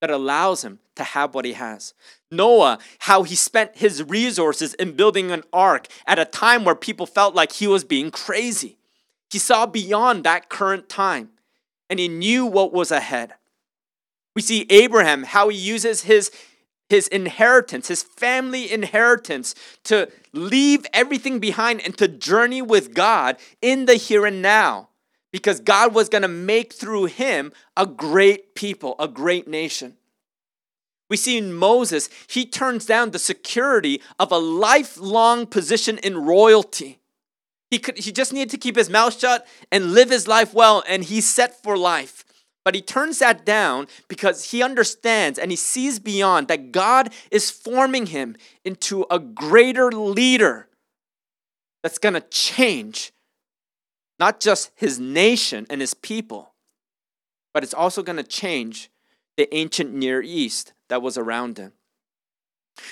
that 0.02 0.10
allows 0.10 0.64
him 0.64 0.80
to 0.96 1.04
have 1.04 1.34
what 1.34 1.46
he 1.46 1.54
has. 1.54 1.94
Noah, 2.32 2.80
how 3.00 3.24
he 3.24 3.36
spent 3.36 3.78
his 3.78 4.04
resources 4.04 4.74
in 4.74 4.94
building 4.94 5.32
an 5.32 5.44
ark 5.54 5.88
at 6.06 6.20
a 6.20 6.26
time 6.26 6.66
where 6.66 6.76
people 6.76 7.06
felt 7.06 7.36
like 7.36 7.54
he 7.54 7.68
was 7.68 7.84
being 7.84 8.12
crazy. 8.12 8.78
He 9.30 9.38
saw 9.38 9.66
beyond 9.66 10.24
that 10.24 10.50
current 10.50 10.90
time 10.90 11.30
and 11.90 12.00
he 12.00 12.08
knew 12.08 12.46
what 12.46 12.74
was 12.74 12.92
ahead. 12.92 13.36
We 14.36 14.42
see 14.42 14.66
Abraham, 14.70 15.24
how 15.24 15.50
he 15.50 15.58
uses 15.58 16.04
his, 16.04 16.32
his 16.90 17.08
inheritance, 17.10 17.88
his 17.88 18.02
family 18.02 18.72
inheritance, 18.72 19.54
to 19.84 20.10
leave 20.34 20.86
everything 20.94 21.40
behind 21.40 21.82
and 21.86 21.96
to 21.98 22.08
journey 22.08 22.62
with 22.62 22.94
God 22.94 23.38
in 23.62 23.86
the 23.86 23.96
here 23.96 24.26
and 24.26 24.42
now 24.42 24.90
because 25.32 25.60
God 25.60 25.94
was 25.94 26.10
going 26.10 26.22
to 26.22 26.28
make 26.28 26.74
through 26.74 27.06
him 27.06 27.52
a 27.78 27.86
great 27.86 28.56
people, 28.56 28.96
a 29.00 29.08
great 29.08 29.48
nation. 29.48 29.96
We 31.10 31.18
see 31.18 31.38
in 31.38 31.54
Moses, 31.54 32.10
he 32.28 32.46
turns 32.46 32.86
down 32.86 33.12
the 33.12 33.20
security 33.20 34.02
of 34.18 34.32
a 34.32 34.38
lifelong 34.38 35.46
position 35.46 35.98
in 35.98 36.26
royalty. 36.26 37.00
He, 37.70 37.80
could, 37.80 37.98
he 37.98 38.12
just 38.12 38.34
needed 38.34 38.50
to 38.52 38.58
keep 38.58 38.76
his 38.76 38.90
mouth 38.90 39.20
shut 39.20 39.46
and 39.72 39.94
live 39.94 40.10
his 40.10 40.28
life 40.28 40.54
well, 40.54 40.84
and 40.88 41.04
he's 41.04 41.30
set 41.30 41.62
for 41.64 41.78
life. 41.78 42.26
But 42.64 42.76
he 42.76 42.82
turns 42.82 43.20
that 43.20 43.46
down 43.46 43.88
because 44.08 44.52
he 44.52 44.62
understands 44.62 45.40
and 45.40 45.52
he 45.52 45.58
sees 45.58 46.00
beyond 46.00 46.48
that 46.48 46.72
God 46.72 47.12
is 47.32 47.50
forming 47.50 48.08
him 48.08 48.36
into 48.64 49.06
a 49.10 49.20
greater 49.20 49.92
leader 49.92 50.68
that's 51.82 51.98
going 51.98 52.14
to 52.14 52.22
change 52.22 53.12
not 54.22 54.40
just 54.40 54.70
his 54.76 55.00
nation 55.00 55.66
and 55.68 55.82
his 55.82 55.96
people, 55.96 56.54
but 57.56 57.64
it's 57.64 57.74
also 57.74 58.04
going 58.04 58.18
to 58.18 58.24
change 58.24 58.92
the 59.36 59.54
ancient 59.54 59.92
Near 59.92 60.22
East 60.22 60.74
that 60.90 61.02
was 61.02 61.18
around 61.18 61.58
him. 61.58 61.74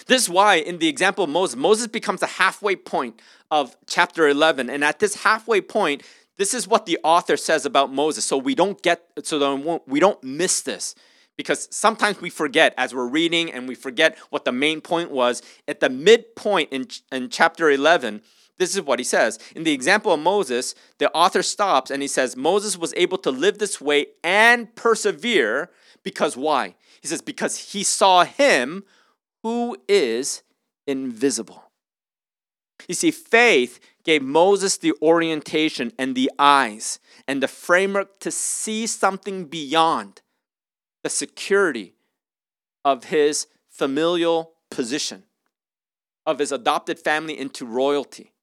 This 0.08 0.24
is 0.24 0.30
why, 0.30 0.56
in 0.56 0.80
the 0.80 0.88
example 0.88 1.24
of 1.24 1.30
Moses, 1.30 1.56
Moses 1.56 1.86
becomes 1.86 2.22
the 2.22 2.26
halfway 2.26 2.76
point 2.76 3.22
of 3.52 3.78
chapter 3.86 4.28
11. 4.28 4.72
And 4.72 4.84
at 4.84 4.98
this 4.98 5.18
halfway 5.18 5.62
point, 5.62 6.02
this 6.38 6.56
is 6.56 6.68
what 6.68 6.88
the 6.88 6.98
author 7.04 7.38
says 7.38 7.63
about 7.63 7.94
Moses. 7.94 8.26
So 8.26 8.36
we 8.36 8.56
don't 8.56 8.82
get, 8.82 9.06
so 9.22 9.82
we 9.86 10.00
don't 10.00 10.24
miss 10.24 10.62
this. 10.62 10.96
Because 11.38 11.68
sometimes 11.70 12.20
we 12.22 12.32
forget 12.32 12.74
as 12.76 12.96
we're 12.96 13.08
reading 13.08 13.54
and 13.54 13.68
we 13.68 13.76
forget 13.76 14.18
what 14.32 14.46
the 14.46 14.52
main 14.52 14.82
point 14.82 15.12
was. 15.12 15.44
At 15.68 15.80
the 15.80 15.92
midpoint 15.92 16.70
in, 16.72 16.88
in 17.12 17.30
chapter 17.30 17.70
11, 17.70 18.24
this 18.60 18.76
is 18.76 18.82
what 18.82 19.00
he 19.00 19.06
says. 19.06 19.39
In 19.56 19.63
the 19.63 19.72
example 19.72 20.13
of 20.13 20.19
Moses, 20.19 20.76
the 21.00 21.12
author 21.13 21.41
stops 21.41 21.89
and 21.89 22.02
he 22.02 22.08
says, 22.08 22.36
Moses 22.36 22.78
was 22.78 22.93
able 22.95 23.17
to 23.19 23.32
live 23.32 23.58
this 23.58 23.82
way 23.82 24.08
and 24.24 24.74
persevere 24.76 25.72
because 26.04 26.38
why? 26.38 26.76
He 27.02 27.08
says, 27.08 27.22
because 27.22 27.72
he 27.72 27.84
saw 27.84 28.26
him 28.26 28.84
who 29.41 29.78
is 29.88 30.43
invisible. 30.86 31.63
You 32.88 32.95
see, 32.95 33.12
faith 33.12 33.80
gave 34.04 34.22
Moses 34.22 34.78
the 34.78 34.93
orientation 35.02 35.93
and 35.98 36.13
the 36.13 36.30
eyes 36.38 37.00
and 37.28 37.41
the 37.41 37.48
framework 37.48 38.19
to 38.19 38.32
see 38.32 38.88
something 38.88 39.45
beyond 39.45 40.22
the 41.04 41.10
security 41.10 41.93
of 42.84 43.06
his 43.06 43.48
familial 43.69 44.52
position, 44.69 45.24
of 46.26 46.39
his 46.39 46.52
adopted 46.52 47.00
family 47.00 47.39
into 47.39 47.65
royalty. 47.65 48.34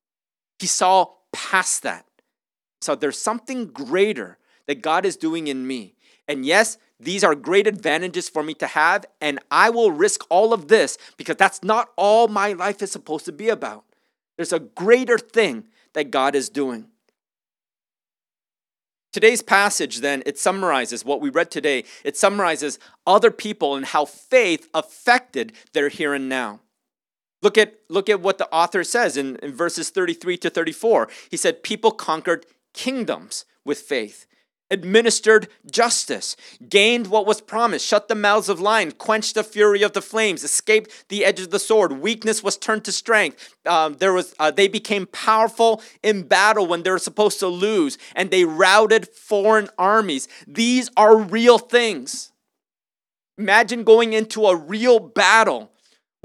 He 0.59 0.67
saw 0.67 1.07
past 1.33 1.83
that. 1.83 2.07
So 2.81 2.95
there's 2.95 3.19
something 3.19 3.67
greater 3.67 4.39
that 4.67 4.83
God 4.83 5.05
is 5.05 5.17
doing 5.17 5.49
in 5.49 5.67
me. 5.67 5.95
And 6.29 6.45
yes, 6.45 6.79
these 6.99 7.23
are 7.23 7.35
great 7.35 7.67
advantages 7.67 8.29
for 8.29 8.43
me 8.43 8.55
to 8.55 8.67
have, 8.67 9.05
and 9.21 9.39
I 9.51 9.71
will 9.71 9.93
risk 9.93 10.23
all 10.31 10.53
of 10.53 10.69
this 10.69 10.97
because 11.17 11.37
that's 11.37 11.63
not 11.63 11.91
all 11.97 12.27
my 12.27 12.53
life 12.53 12.83
is 12.83 12.91
supposed 12.91 13.27
to 13.27 13.33
be 13.33 13.49
about. 13.49 13.85
There's 14.37 14.53
a 14.53 14.61
greater 14.61 15.19
thing 15.19 15.69
that 15.93 16.11
God 16.11 16.35
is 16.35 16.49
doing. 16.49 16.89
Today's 19.13 19.43
passage, 19.43 20.01
then, 20.01 20.23
it 20.27 20.39
summarizes 20.39 21.05
what 21.05 21.23
we 21.23 21.31
read 21.31 21.51
today. 21.51 21.85
It 22.05 22.19
summarizes 22.19 22.79
other 23.07 23.31
people 23.31 23.75
and 23.75 23.87
how 23.87 24.05
faith 24.05 24.69
affected 24.75 25.53
their 25.73 25.89
here 25.89 26.13
and 26.13 26.29
now. 26.29 26.61
Look 27.47 27.57
at, 27.57 27.75
look 27.89 28.09
at 28.09 28.21
what 28.21 28.39
the 28.39 28.53
author 28.53 28.83
says 28.83 29.17
in, 29.17 29.37
in 29.37 29.55
verses 29.55 29.91
33 29.91 30.37
to 30.39 30.51
34. 30.51 31.09
He 31.31 31.37
said, 31.37 31.63
People 31.63 31.93
conquered 31.93 32.45
kingdoms 32.75 33.45
with 33.65 33.79
faith. 33.79 34.27
administered 34.69 35.47
justice, 35.71 36.37
gained 36.69 37.07
what 37.07 37.25
was 37.25 37.41
promised, 37.41 37.87
shut 37.87 38.09
the 38.09 38.17
mouths 38.17 38.49
of 38.49 38.61
lions, 38.61 38.95
quenched 38.99 39.37
the 39.37 39.45
fury 39.45 39.83
of 39.85 39.93
the 39.93 40.03
flames, 40.03 40.43
escaped 40.43 41.09
the 41.09 41.25
edge 41.25 41.39
of 41.39 41.51
the 41.51 41.61
sword. 41.61 41.93
Weakness 41.93 42.43
was 42.43 42.57
turned 42.57 42.85
to 42.85 42.91
strength. 42.91 43.55
Um, 43.65 43.95
there 44.01 44.13
was, 44.13 44.35
uh, 44.41 44.51
they 44.51 44.67
became 44.67 45.07
powerful 45.07 45.81
in 46.03 46.25
battle 46.25 46.67
when 46.67 46.83
they 46.83 46.91
were 46.91 46.99
supposed 46.99 47.39
to 47.39 47.47
lose, 47.47 47.97
and 48.17 48.33
they 48.33 48.45
routed 48.45 49.07
foreign 49.07 49.69
armies. 49.79 50.27
These 50.49 50.91
are 50.97 51.17
real 51.17 51.59
things. 51.59 52.33
Imagine 53.39 53.85
going 53.85 54.15
into 54.15 54.47
a 54.47 54.57
real 54.57 54.99
battle 54.99 55.71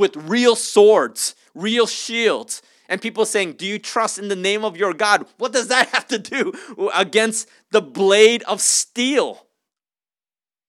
with 0.02 0.18
real 0.18 0.58
swords, 0.58 1.36
real 1.56 1.88
shields, 1.88 2.62
and 2.90 3.02
people 3.02 3.24
saying, 3.24 3.54
Do 3.54 3.66
you 3.66 3.80
trust 3.80 4.20
in 4.20 4.28
the 4.28 4.36
name 4.36 4.66
of 4.66 4.76
your 4.76 4.94
God? 4.94 5.26
What 5.38 5.54
does 5.54 5.70
that 5.70 5.88
have 5.94 6.08
to 6.08 6.20
do 6.20 6.52
against 6.94 7.48
the 7.72 7.82
blade 7.82 8.44
of 8.44 8.60
steel? 8.60 9.46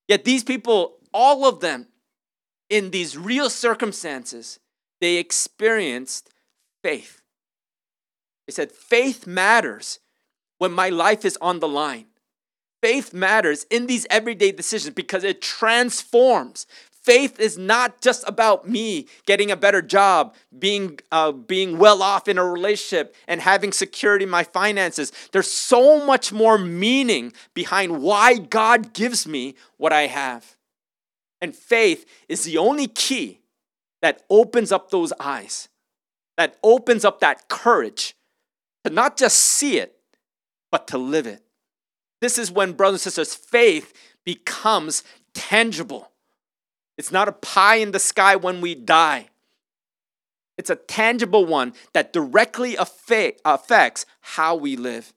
Yet 0.06 0.24
these 0.24 0.44
people, 0.44 0.98
all 1.12 1.46
of 1.46 1.60
them, 1.60 1.88
in 2.68 2.90
these 2.90 3.18
real 3.18 3.50
circumstances, 3.50 4.60
they 5.00 5.16
experienced 5.16 6.30
faith. 6.82 7.22
They 8.46 8.52
said, 8.52 8.70
Faith 8.70 9.26
matters 9.26 9.98
when 10.58 10.72
my 10.72 10.90
life 10.90 11.24
is 11.24 11.38
on 11.40 11.60
the 11.60 11.68
line. 11.68 12.06
Faith 12.82 13.14
matters 13.14 13.64
in 13.70 13.86
these 13.86 14.06
everyday 14.10 14.52
decisions 14.52 14.94
because 14.94 15.24
it 15.24 15.40
transforms. 15.40 16.66
Faith 17.02 17.40
is 17.40 17.58
not 17.58 18.00
just 18.00 18.22
about 18.28 18.68
me 18.68 19.08
getting 19.26 19.50
a 19.50 19.56
better 19.56 19.82
job, 19.82 20.36
being, 20.56 21.00
uh, 21.10 21.32
being 21.32 21.78
well 21.78 22.00
off 22.00 22.28
in 22.28 22.38
a 22.38 22.44
relationship, 22.44 23.16
and 23.26 23.40
having 23.40 23.72
security 23.72 24.22
in 24.22 24.30
my 24.30 24.44
finances. 24.44 25.10
There's 25.32 25.50
so 25.50 26.06
much 26.06 26.32
more 26.32 26.58
meaning 26.58 27.32
behind 27.54 28.02
why 28.02 28.38
God 28.38 28.92
gives 28.92 29.26
me 29.26 29.56
what 29.78 29.92
I 29.92 30.02
have. 30.02 30.56
And 31.40 31.56
faith 31.56 32.06
is 32.28 32.44
the 32.44 32.56
only 32.58 32.86
key 32.86 33.40
that 34.00 34.22
opens 34.30 34.70
up 34.70 34.92
those 34.92 35.12
eyes, 35.18 35.68
that 36.36 36.56
opens 36.62 37.04
up 37.04 37.18
that 37.18 37.48
courage 37.48 38.14
to 38.84 38.90
not 38.90 39.16
just 39.16 39.38
see 39.38 39.78
it, 39.78 39.96
but 40.70 40.86
to 40.88 40.98
live 40.98 41.26
it. 41.26 41.42
This 42.20 42.38
is 42.38 42.52
when, 42.52 42.74
brothers 42.74 43.04
and 43.04 43.12
sisters, 43.12 43.34
faith 43.34 43.92
becomes 44.24 45.02
tangible. 45.34 46.11
It's 47.02 47.10
not 47.10 47.26
a 47.26 47.32
pie 47.32 47.78
in 47.78 47.90
the 47.90 47.98
sky 47.98 48.36
when 48.36 48.60
we 48.60 48.76
die. 48.76 49.26
It's 50.56 50.70
a 50.70 50.76
tangible 50.76 51.44
one 51.44 51.72
that 51.94 52.12
directly 52.12 52.76
affects 52.76 54.06
how 54.20 54.54
we 54.54 54.76
live. 54.76 55.12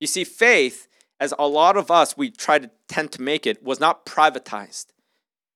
You 0.00 0.06
see, 0.06 0.24
faith, 0.24 0.86
as 1.18 1.32
a 1.38 1.48
lot 1.48 1.78
of 1.78 1.90
us 1.90 2.14
we 2.14 2.30
try 2.30 2.58
to 2.58 2.70
tend 2.88 3.10
to 3.12 3.22
make 3.22 3.46
it, 3.46 3.62
was 3.62 3.80
not 3.80 4.04
privatized. 4.04 4.88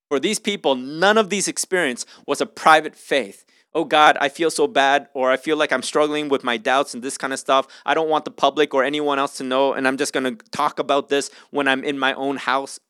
For 0.09 0.19
these 0.19 0.39
people, 0.39 0.75
none 0.75 1.19
of 1.19 1.29
these 1.29 1.47
experience 1.47 2.07
was 2.27 2.41
a 2.41 2.47
private 2.47 2.97
faith. 2.97 3.45
Oh 3.75 3.85
God, 3.85 4.17
I 4.23 4.31
feel 4.31 4.51
so 4.51 4.67
bad, 4.67 5.09
or 5.13 5.31
I 5.31 5.37
feel 5.37 5.59
like 5.59 5.71
I'm 5.71 5.83
struggling 5.83 6.31
with 6.31 6.43
my 6.43 6.57
doubts 6.57 6.95
and 6.95 7.03
this 7.03 7.19
kind 7.19 7.35
of 7.35 7.39
stuff. 7.39 7.69
I 7.85 7.93
don't 7.93 8.09
want 8.09 8.25
the 8.25 8.31
public 8.31 8.73
or 8.73 8.85
anyone 8.85 9.19
else 9.19 9.37
to 9.37 9.45
know, 9.45 9.75
and 9.75 9.87
I'm 9.87 9.99
just 9.99 10.15
gonna 10.15 10.37
talk 10.51 10.79
about 10.79 11.11
this 11.11 11.31
when 11.51 11.69
I'm 11.69 11.85
in 11.85 11.99
my 11.99 12.15
own 12.15 12.39
house 12.39 12.81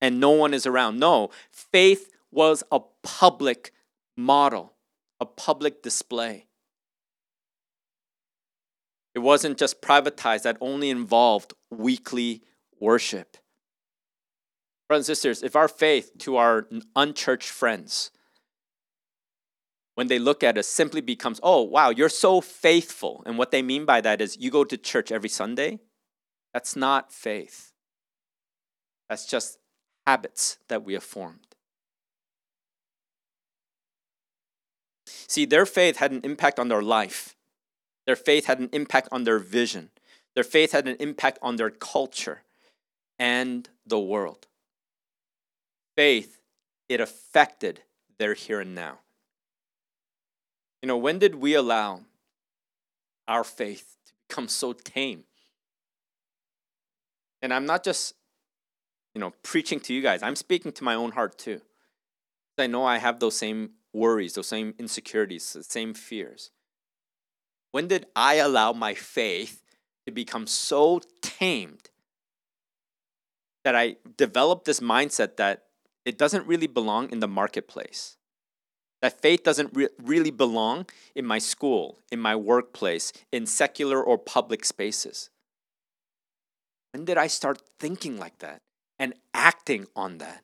and 0.00 0.20
no 0.20 0.30
one 0.30 0.54
is 0.54 0.66
around. 0.66 0.98
No, 0.98 1.30
faith 1.50 2.10
was 2.30 2.62
a 2.70 2.80
public 3.02 3.72
model, 4.16 4.74
a 5.20 5.26
public 5.26 5.82
display. 5.82 6.46
It 9.14 9.20
wasn't 9.20 9.58
just 9.58 9.80
privatized, 9.80 10.42
that 10.42 10.58
only 10.60 10.90
involved 10.90 11.54
weekly 11.70 12.42
worship. 12.78 13.38
Brothers 14.88 15.08
and 15.08 15.16
sisters, 15.16 15.42
if 15.42 15.56
our 15.56 15.68
faith 15.68 16.12
to 16.18 16.36
our 16.36 16.68
unchurched 16.94 17.48
friends, 17.48 18.10
when 19.94 20.08
they 20.08 20.18
look 20.18 20.44
at 20.44 20.58
us, 20.58 20.68
simply 20.68 21.00
becomes, 21.00 21.40
oh, 21.42 21.62
wow, 21.62 21.88
you're 21.88 22.10
so 22.10 22.42
faithful. 22.42 23.22
And 23.24 23.38
what 23.38 23.50
they 23.50 23.62
mean 23.62 23.86
by 23.86 24.02
that 24.02 24.20
is 24.20 24.36
you 24.36 24.50
go 24.50 24.62
to 24.62 24.76
church 24.76 25.10
every 25.10 25.30
Sunday. 25.30 25.80
That's 26.52 26.76
not 26.76 27.10
faith. 27.10 27.72
That's 29.08 29.26
just 29.26 29.58
habits 30.06 30.58
that 30.68 30.84
we 30.84 30.94
have 30.94 31.02
formed. 31.02 31.40
See, 35.06 35.44
their 35.44 35.66
faith 35.66 35.96
had 35.96 36.12
an 36.12 36.20
impact 36.22 36.58
on 36.58 36.68
their 36.68 36.82
life. 36.82 37.34
Their 38.06 38.16
faith 38.16 38.46
had 38.46 38.60
an 38.60 38.70
impact 38.72 39.08
on 39.10 39.24
their 39.24 39.38
vision. 39.38 39.90
Their 40.34 40.44
faith 40.44 40.72
had 40.72 40.86
an 40.86 40.96
impact 41.00 41.38
on 41.42 41.56
their 41.56 41.70
culture 41.70 42.42
and 43.18 43.68
the 43.86 43.98
world. 43.98 44.46
Faith, 45.96 46.40
it 46.88 47.00
affected 47.00 47.80
their 48.18 48.34
here 48.34 48.60
and 48.60 48.74
now. 48.74 48.98
You 50.82 50.88
know, 50.88 50.96
when 50.96 51.18
did 51.18 51.36
we 51.36 51.54
allow 51.54 52.02
our 53.26 53.42
faith 53.42 53.96
to 54.06 54.12
become 54.28 54.46
so 54.46 54.72
tame? 54.72 55.24
And 57.42 57.52
I'm 57.52 57.66
not 57.66 57.82
just 57.82 58.14
you 59.16 59.20
know, 59.20 59.32
preaching 59.42 59.80
to 59.80 59.94
you 59.94 60.02
guys. 60.02 60.22
I'm 60.22 60.36
speaking 60.36 60.72
to 60.72 60.84
my 60.84 60.94
own 60.94 61.12
heart 61.12 61.38
too. 61.38 61.62
I 62.58 62.66
know 62.66 62.84
I 62.84 62.98
have 62.98 63.18
those 63.18 63.34
same 63.34 63.70
worries, 63.94 64.34
those 64.34 64.46
same 64.46 64.74
insecurities, 64.78 65.54
the 65.54 65.62
same 65.62 65.94
fears. 65.94 66.50
When 67.72 67.88
did 67.88 68.04
I 68.14 68.34
allow 68.34 68.74
my 68.74 68.92
faith 68.92 69.62
to 70.04 70.12
become 70.12 70.46
so 70.46 71.00
tamed 71.22 71.88
that 73.64 73.74
I 73.74 73.96
developed 74.18 74.66
this 74.66 74.80
mindset 74.80 75.36
that 75.36 75.64
it 76.04 76.18
doesn't 76.18 76.46
really 76.46 76.66
belong 76.66 77.10
in 77.10 77.20
the 77.20 77.28
marketplace? 77.28 78.18
That 79.00 79.22
faith 79.22 79.42
doesn't 79.42 79.70
re- 79.72 79.88
really 79.96 80.30
belong 80.30 80.84
in 81.14 81.24
my 81.24 81.38
school, 81.38 82.00
in 82.12 82.20
my 82.20 82.36
workplace, 82.36 83.14
in 83.32 83.46
secular 83.46 84.02
or 84.02 84.18
public 84.18 84.66
spaces? 84.66 85.30
When 86.92 87.06
did 87.06 87.16
I 87.16 87.28
start 87.28 87.62
thinking 87.78 88.18
like 88.18 88.40
that? 88.40 88.60
And 88.98 89.14
acting 89.34 89.86
on 89.94 90.18
that. 90.18 90.42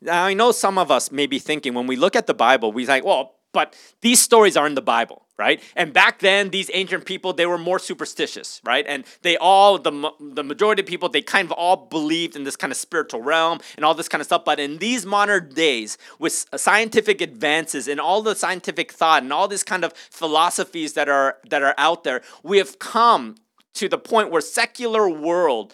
Now, 0.00 0.24
I 0.24 0.34
know 0.34 0.52
some 0.52 0.78
of 0.78 0.90
us 0.90 1.12
may 1.12 1.26
be 1.26 1.38
thinking 1.38 1.74
when 1.74 1.86
we 1.86 1.96
look 1.96 2.16
at 2.16 2.26
the 2.26 2.34
Bible, 2.34 2.72
we 2.72 2.86
think, 2.86 3.04
well, 3.04 3.36
but 3.52 3.74
these 4.02 4.20
stories 4.20 4.54
are 4.54 4.66
in 4.66 4.74
the 4.74 4.82
Bible, 4.82 5.24
right? 5.38 5.62
And 5.74 5.90
back 5.90 6.18
then, 6.18 6.50
these 6.50 6.70
ancient 6.74 7.06
people, 7.06 7.32
they 7.32 7.46
were 7.46 7.56
more 7.56 7.78
superstitious, 7.78 8.60
right? 8.66 8.84
And 8.86 9.04
they 9.22 9.38
all, 9.38 9.78
the, 9.78 10.10
the 10.20 10.44
majority 10.44 10.82
of 10.82 10.86
people, 10.86 11.08
they 11.08 11.22
kind 11.22 11.46
of 11.46 11.52
all 11.52 11.86
believed 11.86 12.36
in 12.36 12.44
this 12.44 12.54
kind 12.54 12.70
of 12.70 12.76
spiritual 12.76 13.22
realm 13.22 13.60
and 13.76 13.84
all 13.84 13.94
this 13.94 14.08
kind 14.08 14.20
of 14.20 14.26
stuff. 14.26 14.44
But 14.44 14.60
in 14.60 14.76
these 14.76 15.06
modern 15.06 15.48
days, 15.54 15.96
with 16.18 16.44
uh, 16.52 16.58
scientific 16.58 17.22
advances 17.22 17.88
and 17.88 17.98
all 17.98 18.20
the 18.20 18.34
scientific 18.34 18.92
thought 18.92 19.22
and 19.22 19.32
all 19.32 19.48
these 19.48 19.64
kind 19.64 19.84
of 19.84 19.94
philosophies 19.94 20.92
that 20.92 21.08
are, 21.08 21.38
that 21.48 21.62
are 21.62 21.74
out 21.78 22.04
there, 22.04 22.20
we 22.42 22.58
have 22.58 22.78
come 22.78 23.36
to 23.76 23.88
the 23.88 23.98
point 23.98 24.30
where 24.30 24.40
secular 24.40 25.08
world 25.08 25.72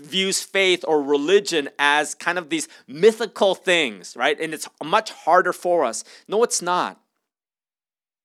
views 0.00 0.42
faith 0.42 0.84
or 0.86 1.02
religion 1.02 1.68
as 1.78 2.14
kind 2.14 2.38
of 2.38 2.50
these 2.50 2.68
mythical 2.86 3.54
things, 3.54 4.16
right? 4.16 4.38
And 4.40 4.52
it's 4.52 4.68
much 4.84 5.10
harder 5.10 5.52
for 5.52 5.84
us. 5.84 6.04
No, 6.28 6.42
it's 6.42 6.60
not. 6.60 7.00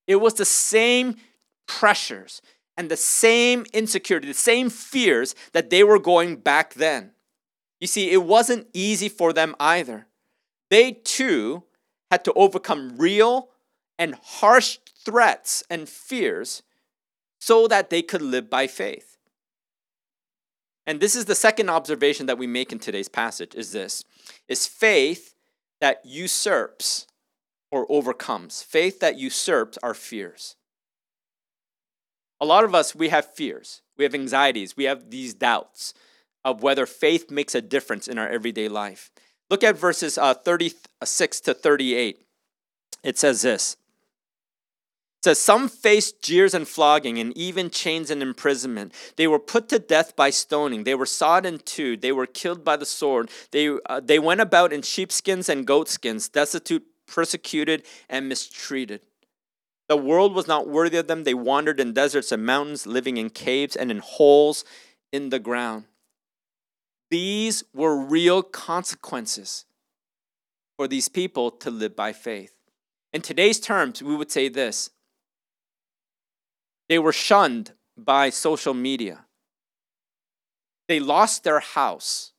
It 0.08 0.18
was 0.18 0.34
the 0.34 0.46
same 0.46 1.16
pressures 1.68 2.42
and 2.78 2.90
the 2.90 2.98
same 2.98 3.66
insecurity, 3.74 4.28
the 4.28 4.34
same 4.34 4.70
fears 4.70 5.36
that 5.54 5.70
they 5.70 5.84
were 5.84 6.00
going 6.00 6.38
back 6.38 6.74
then. 6.74 7.12
You 7.80 7.88
see, 7.88 8.12
it 8.12 8.24
wasn't 8.24 8.68
easy 8.74 9.10
for 9.10 9.34
them 9.34 9.56
either. 9.60 10.08
They 10.70 10.92
too 10.92 11.64
had 12.10 12.24
to 12.26 12.34
overcome 12.34 12.98
real 12.98 13.50
and 13.98 14.16
harsh 14.16 14.80
threats 15.06 15.64
and 15.70 15.88
fears 15.88 16.64
so 17.42 17.68
that 17.68 17.90
they 17.90 18.04
could 18.04 18.22
live 18.22 18.50
by 18.50 18.68
faith. 18.68 19.18
And 20.86 21.00
this 21.00 21.16
is 21.16 21.26
the 21.26 21.36
second 21.36 21.70
observation 21.70 22.28
that 22.28 22.38
we 22.38 22.48
make 22.48 22.72
in 22.72 22.80
today's 22.80 23.10
passage 23.10 23.56
is 23.56 23.72
this 23.72 24.04
is 24.48 24.68
faith 24.68 25.34
that 25.80 26.02
usurps 26.06 27.08
or 27.72 27.88
overcomes. 27.90 28.62
Faith 28.62 29.00
that 29.00 29.18
usurps 29.18 29.78
our 29.82 29.94
fears. 29.96 30.56
A 32.40 32.46
lot 32.46 32.64
of 32.64 32.76
us 32.76 32.96
we 32.96 33.10
have 33.10 33.34
fears. 33.34 33.82
We 33.98 34.04
have 34.04 34.14
anxieties. 34.14 34.78
We 34.78 34.84
have 34.86 35.10
these 35.10 35.34
doubts 35.34 35.94
of 36.46 36.62
whether 36.62 36.86
faith 36.86 37.32
makes 37.32 37.56
a 37.56 37.62
difference 37.62 38.08
in 38.08 38.18
our 38.18 38.28
everyday 38.28 38.68
life. 38.68 39.12
Look 39.50 39.64
at 39.64 39.78
verses 39.78 40.18
uh, 40.18 40.36
36 40.36 41.42
to 41.42 41.54
38. 41.54 42.20
It 43.04 43.18
says 43.18 43.42
this 43.42 43.78
says 45.24 45.40
some 45.40 45.70
faced 45.70 46.22
jeers 46.22 46.54
and 46.54 46.68
flogging 46.68 47.20
and 47.20 47.36
even 47.38 47.70
chains 47.70 48.10
and 48.10 48.22
imprisonment 48.22 48.94
they 49.18 49.28
were 49.28 49.40
put 49.40 49.70
to 49.70 49.80
death 49.80 50.16
by 50.16 50.30
stoning 50.30 50.84
they 50.84 50.96
were 50.96 51.06
sawed 51.06 51.46
in 51.46 51.60
two 51.60 51.96
they 51.98 52.12
were 52.12 52.26
killed 52.26 52.64
by 52.64 52.76
the 52.76 52.86
sword 52.86 53.30
they, 53.52 53.78
uh, 53.86 54.00
they 54.04 54.20
went 54.20 54.42
about 54.42 54.74
in 54.74 54.82
sheepskins 54.82 55.48
and 55.50 55.68
goatskins 55.68 56.30
destitute 56.30 56.86
persecuted 57.08 57.84
and 58.10 58.28
mistreated 58.28 59.02
The 59.90 59.98
world 59.98 60.34
was 60.34 60.48
not 60.48 60.70
worthy 60.70 60.98
of 60.98 61.08
them. 61.08 61.26
They 61.26 61.34
wandered 61.34 61.82
in 61.82 61.92
deserts 61.92 62.32
and 62.32 62.46
mountains, 62.46 62.88
living 62.88 63.18
in 63.18 63.30
caves 63.30 63.76
and 63.76 63.92
in 63.92 64.00
holes 64.00 64.64
in 65.12 65.30
the 65.30 65.40
ground. 65.40 65.84
These 67.10 67.66
were 67.74 67.98
real 67.98 68.42
consequences 68.42 69.66
for 70.78 70.88
these 70.88 71.10
people 71.10 71.52
to 71.52 71.70
live 71.70 71.94
by 71.94 72.14
faith. 72.14 72.54
In 73.12 73.22
today's 73.22 73.60
terms, 73.60 74.02
we 74.02 74.16
would 74.16 74.32
say 74.32 74.48
this 74.48 74.92
they 76.92 77.00
were 77.00 77.14
shunned 77.14 77.72
by 77.96 78.30
social 78.30 78.74
media, 78.74 79.24
they 80.90 81.00
lost 81.00 81.46
their 81.46 81.62
house, 81.62 82.34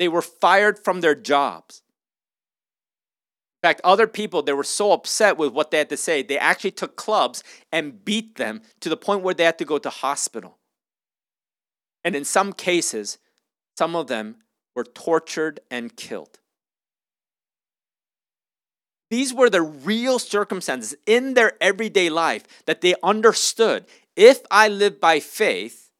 they 0.00 0.08
were 0.08 0.22
fired 0.22 0.76
from 0.76 1.02
their 1.02 1.14
jobs. 1.14 1.84
In 3.62 3.68
fact, 3.68 3.80
other 3.84 4.08
people, 4.08 4.42
they 4.42 4.52
were 4.52 4.64
so 4.64 4.90
upset 4.90 5.36
with 5.36 5.52
what 5.52 5.70
they 5.70 5.78
had 5.78 5.88
to 5.90 5.96
say, 5.96 6.20
they 6.20 6.36
actually 6.36 6.72
took 6.72 6.96
clubs 6.96 7.44
and 7.70 8.04
beat 8.04 8.34
them 8.34 8.60
to 8.80 8.88
the 8.88 8.96
point 8.96 9.22
where 9.22 9.34
they 9.34 9.44
had 9.44 9.58
to 9.58 9.64
go 9.64 9.78
to 9.78 9.88
hospital. 9.88 10.58
And 12.02 12.16
in 12.16 12.24
some 12.24 12.52
cases, 12.52 13.18
some 13.76 13.94
of 13.94 14.08
them 14.08 14.38
were 14.74 14.82
tortured 14.82 15.60
and 15.70 15.94
killed. 15.94 16.40
These 19.10 19.32
were 19.32 19.48
the 19.48 19.62
real 19.62 20.18
circumstances 20.18 20.94
in 21.06 21.34
their 21.34 21.52
everyday 21.62 22.10
life 22.10 22.44
that 22.66 22.80
they 22.80 22.94
understood. 23.02 23.86
If 24.16 24.42
I 24.50 24.68
live 24.68 25.00
by 25.00 25.20
faith, 25.20 25.90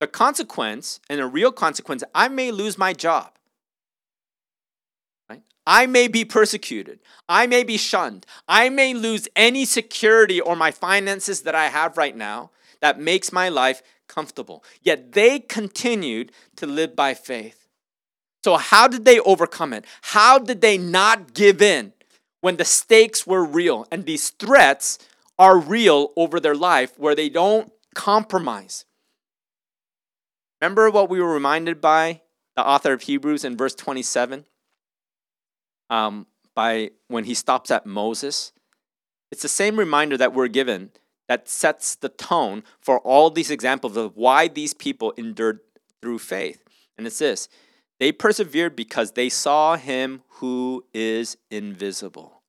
the 0.00 0.06
consequence, 0.06 1.00
and 1.08 1.20
a 1.20 1.26
real 1.26 1.52
consequence, 1.52 2.02
I 2.14 2.28
may 2.28 2.50
lose 2.50 2.78
my 2.78 2.92
job. 2.92 3.32
Right? 5.28 5.42
I 5.66 5.86
may 5.86 6.08
be 6.08 6.24
persecuted. 6.24 7.00
I 7.28 7.46
may 7.46 7.64
be 7.64 7.76
shunned. 7.76 8.26
I 8.48 8.68
may 8.68 8.94
lose 8.94 9.28
any 9.36 9.64
security 9.64 10.40
or 10.40 10.56
my 10.56 10.70
finances 10.70 11.42
that 11.42 11.54
I 11.54 11.68
have 11.68 11.96
right 11.96 12.16
now 12.16 12.50
that 12.80 12.98
makes 12.98 13.32
my 13.32 13.48
life 13.48 13.82
comfortable. 14.08 14.64
Yet 14.82 15.12
they 15.12 15.38
continued 15.38 16.32
to 16.56 16.66
live 16.66 16.94
by 16.94 17.14
faith. 17.14 17.63
So, 18.44 18.58
how 18.58 18.88
did 18.88 19.06
they 19.06 19.20
overcome 19.20 19.72
it? 19.72 19.86
How 20.02 20.38
did 20.38 20.60
they 20.60 20.76
not 20.76 21.32
give 21.32 21.62
in 21.62 21.94
when 22.42 22.58
the 22.58 22.64
stakes 22.66 23.26
were 23.26 23.42
real 23.42 23.86
and 23.90 24.04
these 24.04 24.28
threats 24.28 24.98
are 25.38 25.58
real 25.58 26.12
over 26.14 26.38
their 26.38 26.54
life 26.54 26.92
where 26.98 27.14
they 27.14 27.30
don't 27.30 27.72
compromise? 27.94 28.84
Remember 30.60 30.90
what 30.90 31.08
we 31.08 31.22
were 31.22 31.32
reminded 31.32 31.80
by 31.80 32.20
the 32.54 32.66
author 32.66 32.92
of 32.92 33.00
Hebrews 33.00 33.46
in 33.46 33.56
verse 33.56 33.74
27? 33.74 34.44
Um, 35.88 36.26
by 36.54 36.90
when 37.08 37.24
he 37.24 37.32
stops 37.32 37.70
at 37.70 37.86
Moses. 37.86 38.52
It's 39.32 39.40
the 39.40 39.48
same 39.48 39.78
reminder 39.78 40.18
that 40.18 40.34
we're 40.34 40.48
given 40.48 40.90
that 41.28 41.48
sets 41.48 41.94
the 41.94 42.10
tone 42.10 42.62
for 42.78 42.98
all 43.00 43.30
these 43.30 43.50
examples 43.50 43.96
of 43.96 44.18
why 44.18 44.48
these 44.48 44.74
people 44.74 45.12
endured 45.12 45.60
through 46.02 46.18
faith. 46.18 46.62
And 46.98 47.06
it's 47.06 47.20
this 47.20 47.48
they 48.00 48.12
persevered 48.12 48.76
because 48.76 49.12
they 49.12 49.28
saw 49.28 49.76
him 49.76 50.22
who 50.28 50.84
is 50.92 51.36
invisible. 51.50 52.42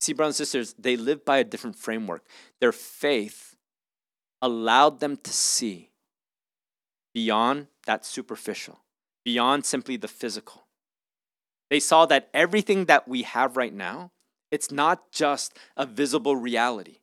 See, 0.00 0.12
brothers 0.12 0.40
and 0.40 0.46
sisters, 0.46 0.74
they 0.78 0.96
lived 0.96 1.24
by 1.24 1.38
a 1.38 1.44
different 1.44 1.76
framework. 1.76 2.24
Their 2.60 2.72
faith 2.72 3.56
allowed 4.40 5.00
them 5.00 5.16
to 5.16 5.30
see 5.30 5.90
beyond 7.14 7.66
that 7.86 8.04
superficial, 8.04 8.80
beyond 9.24 9.64
simply 9.64 9.96
the 9.96 10.08
physical. 10.08 10.66
They 11.70 11.80
saw 11.80 12.06
that 12.06 12.28
everything 12.32 12.84
that 12.86 13.08
we 13.08 13.22
have 13.22 13.56
right 13.56 13.74
now, 13.74 14.12
it's 14.50 14.70
not 14.70 15.10
just 15.10 15.58
a 15.76 15.84
visible 15.84 16.36
reality. 16.36 16.98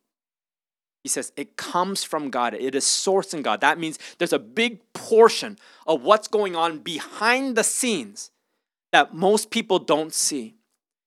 He 1.06 1.08
says 1.08 1.30
it 1.36 1.56
comes 1.56 2.02
from 2.02 2.30
God. 2.30 2.52
It 2.52 2.74
is 2.74 2.84
sourced 2.84 3.32
in 3.32 3.42
God. 3.42 3.60
That 3.60 3.78
means 3.78 3.96
there's 4.18 4.32
a 4.32 4.40
big 4.40 4.80
portion 4.92 5.56
of 5.86 6.02
what's 6.02 6.26
going 6.26 6.56
on 6.56 6.78
behind 6.78 7.54
the 7.56 7.62
scenes 7.62 8.32
that 8.90 9.14
most 9.14 9.50
people 9.50 9.78
don't 9.78 10.12
see 10.12 10.55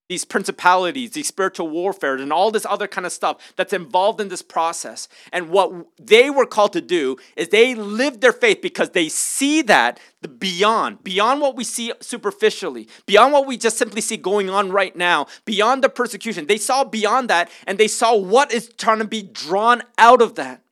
these 0.10 0.26
principalities, 0.26 1.12
these 1.12 1.28
spiritual 1.28 1.70
warfare, 1.70 2.16
and 2.16 2.34
all 2.34 2.50
this 2.50 2.66
other 2.66 2.88
kind 2.88 3.06
of 3.06 3.14
stuff 3.14 3.54
that's 3.56 3.72
involved 3.72 4.20
in 4.20 4.28
this 4.28 4.42
process. 4.42 5.08
And 5.32 5.50
what 5.50 5.72
they 5.98 6.32
were 6.32 6.48
called 6.48 6.74
to 6.74 6.82
do 6.82 7.18
is 7.38 7.50
they 7.50 7.76
live 7.76 8.20
their 8.20 8.34
faith 8.34 8.60
because 8.62 8.90
they 8.90 9.08
see 9.08 9.62
that 9.62 10.00
the 10.22 10.28
beyond, 10.28 11.04
beyond 11.04 11.42
what 11.42 11.56
we 11.56 11.64
see 11.64 11.94
superficially, 12.02 12.90
beyond 13.06 13.32
what 13.32 13.46
we 13.46 13.56
just 13.56 13.78
simply 13.78 14.02
see 14.02 14.18
going 14.18 14.50
on 14.50 14.72
right 14.72 14.96
now, 14.96 15.28
beyond 15.46 15.84
the 15.84 15.90
persecution. 15.90 16.48
They 16.48 16.58
saw 16.58 16.84
beyond 16.84 17.30
that 17.30 17.52
and 17.68 17.78
they 17.78 17.88
saw 17.88 18.16
what 18.16 18.52
is 18.52 18.70
trying 18.78 19.00
to 19.00 19.06
be 19.06 19.22
drawn 19.22 19.84
out 20.00 20.24
of 20.24 20.36
that. 20.36 20.64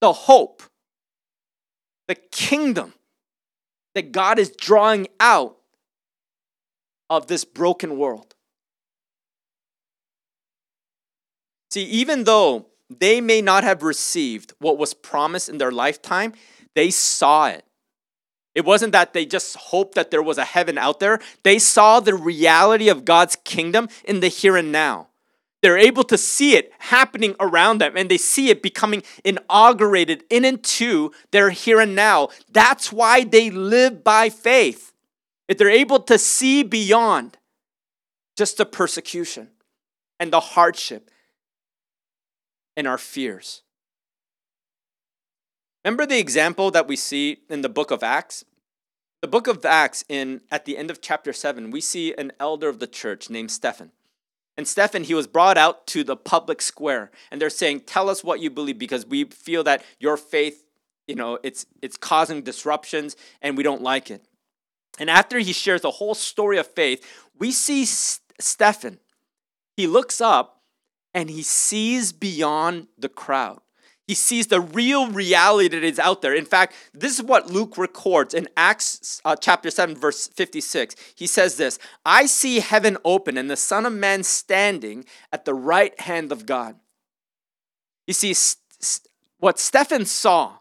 The 0.00 0.12
hope, 0.12 0.62
the 2.08 2.16
kingdom 2.16 2.94
that 3.94 4.10
God 4.10 4.40
is 4.40 4.50
drawing 4.50 5.06
out 5.20 5.57
of 7.10 7.26
this 7.26 7.44
broken 7.44 7.96
world. 7.96 8.34
See, 11.70 11.84
even 11.84 12.24
though 12.24 12.66
they 12.90 13.20
may 13.20 13.42
not 13.42 13.64
have 13.64 13.82
received 13.82 14.52
what 14.58 14.78
was 14.78 14.94
promised 14.94 15.48
in 15.48 15.58
their 15.58 15.72
lifetime, 15.72 16.32
they 16.74 16.90
saw 16.90 17.48
it. 17.48 17.64
It 18.54 18.64
wasn't 18.64 18.92
that 18.92 19.12
they 19.12 19.26
just 19.26 19.56
hoped 19.56 19.94
that 19.94 20.10
there 20.10 20.22
was 20.22 20.38
a 20.38 20.44
heaven 20.44 20.78
out 20.78 20.98
there. 20.98 21.20
They 21.44 21.58
saw 21.58 22.00
the 22.00 22.14
reality 22.14 22.88
of 22.88 23.04
God's 23.04 23.36
kingdom 23.36 23.88
in 24.04 24.20
the 24.20 24.28
here 24.28 24.56
and 24.56 24.72
now. 24.72 25.08
They're 25.60 25.78
able 25.78 26.04
to 26.04 26.16
see 26.16 26.54
it 26.56 26.72
happening 26.78 27.34
around 27.40 27.78
them 27.78 27.96
and 27.96 28.08
they 28.08 28.16
see 28.16 28.48
it 28.48 28.62
becoming 28.62 29.02
inaugurated 29.24 30.24
in 30.30 30.44
and 30.44 30.62
to 30.62 31.12
their 31.30 31.50
here 31.50 31.80
and 31.80 31.94
now. 31.94 32.28
That's 32.50 32.92
why 32.92 33.24
they 33.24 33.50
live 33.50 34.02
by 34.02 34.30
faith 34.30 34.92
if 35.48 35.56
they're 35.56 35.70
able 35.70 36.00
to 36.00 36.18
see 36.18 36.62
beyond 36.62 37.38
just 38.36 38.58
the 38.58 38.66
persecution 38.66 39.48
and 40.20 40.32
the 40.32 40.40
hardship 40.40 41.10
and 42.76 42.86
our 42.86 42.98
fears. 42.98 43.62
Remember 45.84 46.06
the 46.06 46.18
example 46.18 46.70
that 46.70 46.86
we 46.86 46.96
see 46.96 47.38
in 47.48 47.62
the 47.62 47.68
book 47.68 47.90
of 47.90 48.02
Acts? 48.02 48.44
The 49.22 49.28
book 49.28 49.48
of 49.48 49.64
Acts 49.64 50.04
in 50.08 50.42
at 50.50 50.64
the 50.64 50.76
end 50.76 50.90
of 50.90 51.00
chapter 51.00 51.32
7, 51.32 51.70
we 51.70 51.80
see 51.80 52.14
an 52.14 52.30
elder 52.38 52.68
of 52.68 52.78
the 52.78 52.86
church 52.86 53.30
named 53.30 53.50
Stephen. 53.50 53.90
And 54.56 54.68
Stephen, 54.68 55.04
he 55.04 55.14
was 55.14 55.26
brought 55.26 55.56
out 55.56 55.86
to 55.88 56.04
the 56.04 56.16
public 56.16 56.60
square 56.60 57.10
and 57.30 57.40
they're 57.40 57.48
saying, 57.48 57.80
"Tell 57.80 58.10
us 58.10 58.22
what 58.22 58.40
you 58.40 58.50
believe 58.50 58.78
because 58.78 59.06
we 59.06 59.24
feel 59.24 59.64
that 59.64 59.84
your 59.98 60.16
faith, 60.16 60.64
you 61.06 61.14
know, 61.14 61.38
it's 61.42 61.64
it's 61.80 61.96
causing 61.96 62.42
disruptions 62.42 63.16
and 63.40 63.56
we 63.56 63.62
don't 63.62 63.82
like 63.82 64.10
it." 64.10 64.27
And 64.98 65.08
after 65.08 65.38
he 65.38 65.52
shares 65.52 65.82
the 65.82 65.92
whole 65.92 66.14
story 66.14 66.58
of 66.58 66.66
faith, 66.66 67.06
we 67.38 67.52
see 67.52 67.84
Stephen. 67.84 68.98
He 69.76 69.86
looks 69.86 70.20
up 70.20 70.62
and 71.14 71.30
he 71.30 71.42
sees 71.42 72.12
beyond 72.12 72.88
the 72.98 73.08
crowd. 73.08 73.60
He 74.08 74.14
sees 74.14 74.46
the 74.46 74.60
real 74.60 75.10
reality 75.10 75.68
that 75.68 75.84
is 75.84 75.98
out 75.98 76.22
there. 76.22 76.34
In 76.34 76.46
fact, 76.46 76.74
this 76.94 77.18
is 77.18 77.22
what 77.22 77.50
Luke 77.50 77.76
records 77.76 78.32
in 78.32 78.48
Acts 78.56 79.20
uh, 79.22 79.36
chapter 79.36 79.70
7, 79.70 79.94
verse 79.94 80.28
56. 80.28 80.96
He 81.14 81.26
says 81.26 81.58
this 81.58 81.78
I 82.06 82.24
see 82.24 82.60
heaven 82.60 82.96
open 83.04 83.36
and 83.36 83.50
the 83.50 83.56
Son 83.56 83.84
of 83.84 83.92
Man 83.92 84.22
standing 84.22 85.04
at 85.30 85.44
the 85.44 85.52
right 85.52 85.98
hand 86.00 86.32
of 86.32 86.46
God. 86.46 86.76
You 88.06 88.14
see, 88.14 88.34
what 89.38 89.58
Stephen 89.58 90.06
saw 90.06 90.56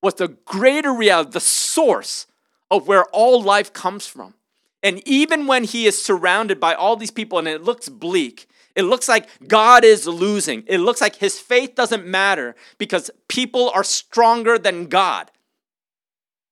was 0.00 0.14
the 0.14 0.28
greater 0.28 0.92
reality, 0.92 1.32
the 1.32 1.40
source 1.40 2.28
of 2.70 2.86
where 2.86 3.04
all 3.06 3.42
life 3.42 3.72
comes 3.72 4.06
from. 4.06 4.34
And 4.82 5.06
even 5.06 5.46
when 5.46 5.64
he 5.64 5.86
is 5.86 6.00
surrounded 6.00 6.60
by 6.60 6.74
all 6.74 6.96
these 6.96 7.10
people 7.10 7.38
and 7.38 7.48
it 7.48 7.62
looks 7.62 7.88
bleak, 7.88 8.46
it 8.76 8.82
looks 8.82 9.08
like 9.08 9.28
God 9.48 9.84
is 9.84 10.06
losing. 10.06 10.62
It 10.68 10.78
looks 10.78 11.00
like 11.00 11.16
his 11.16 11.40
faith 11.40 11.74
doesn't 11.74 12.06
matter 12.06 12.54
because 12.78 13.10
people 13.26 13.70
are 13.70 13.82
stronger 13.82 14.56
than 14.56 14.86
God. 14.86 15.32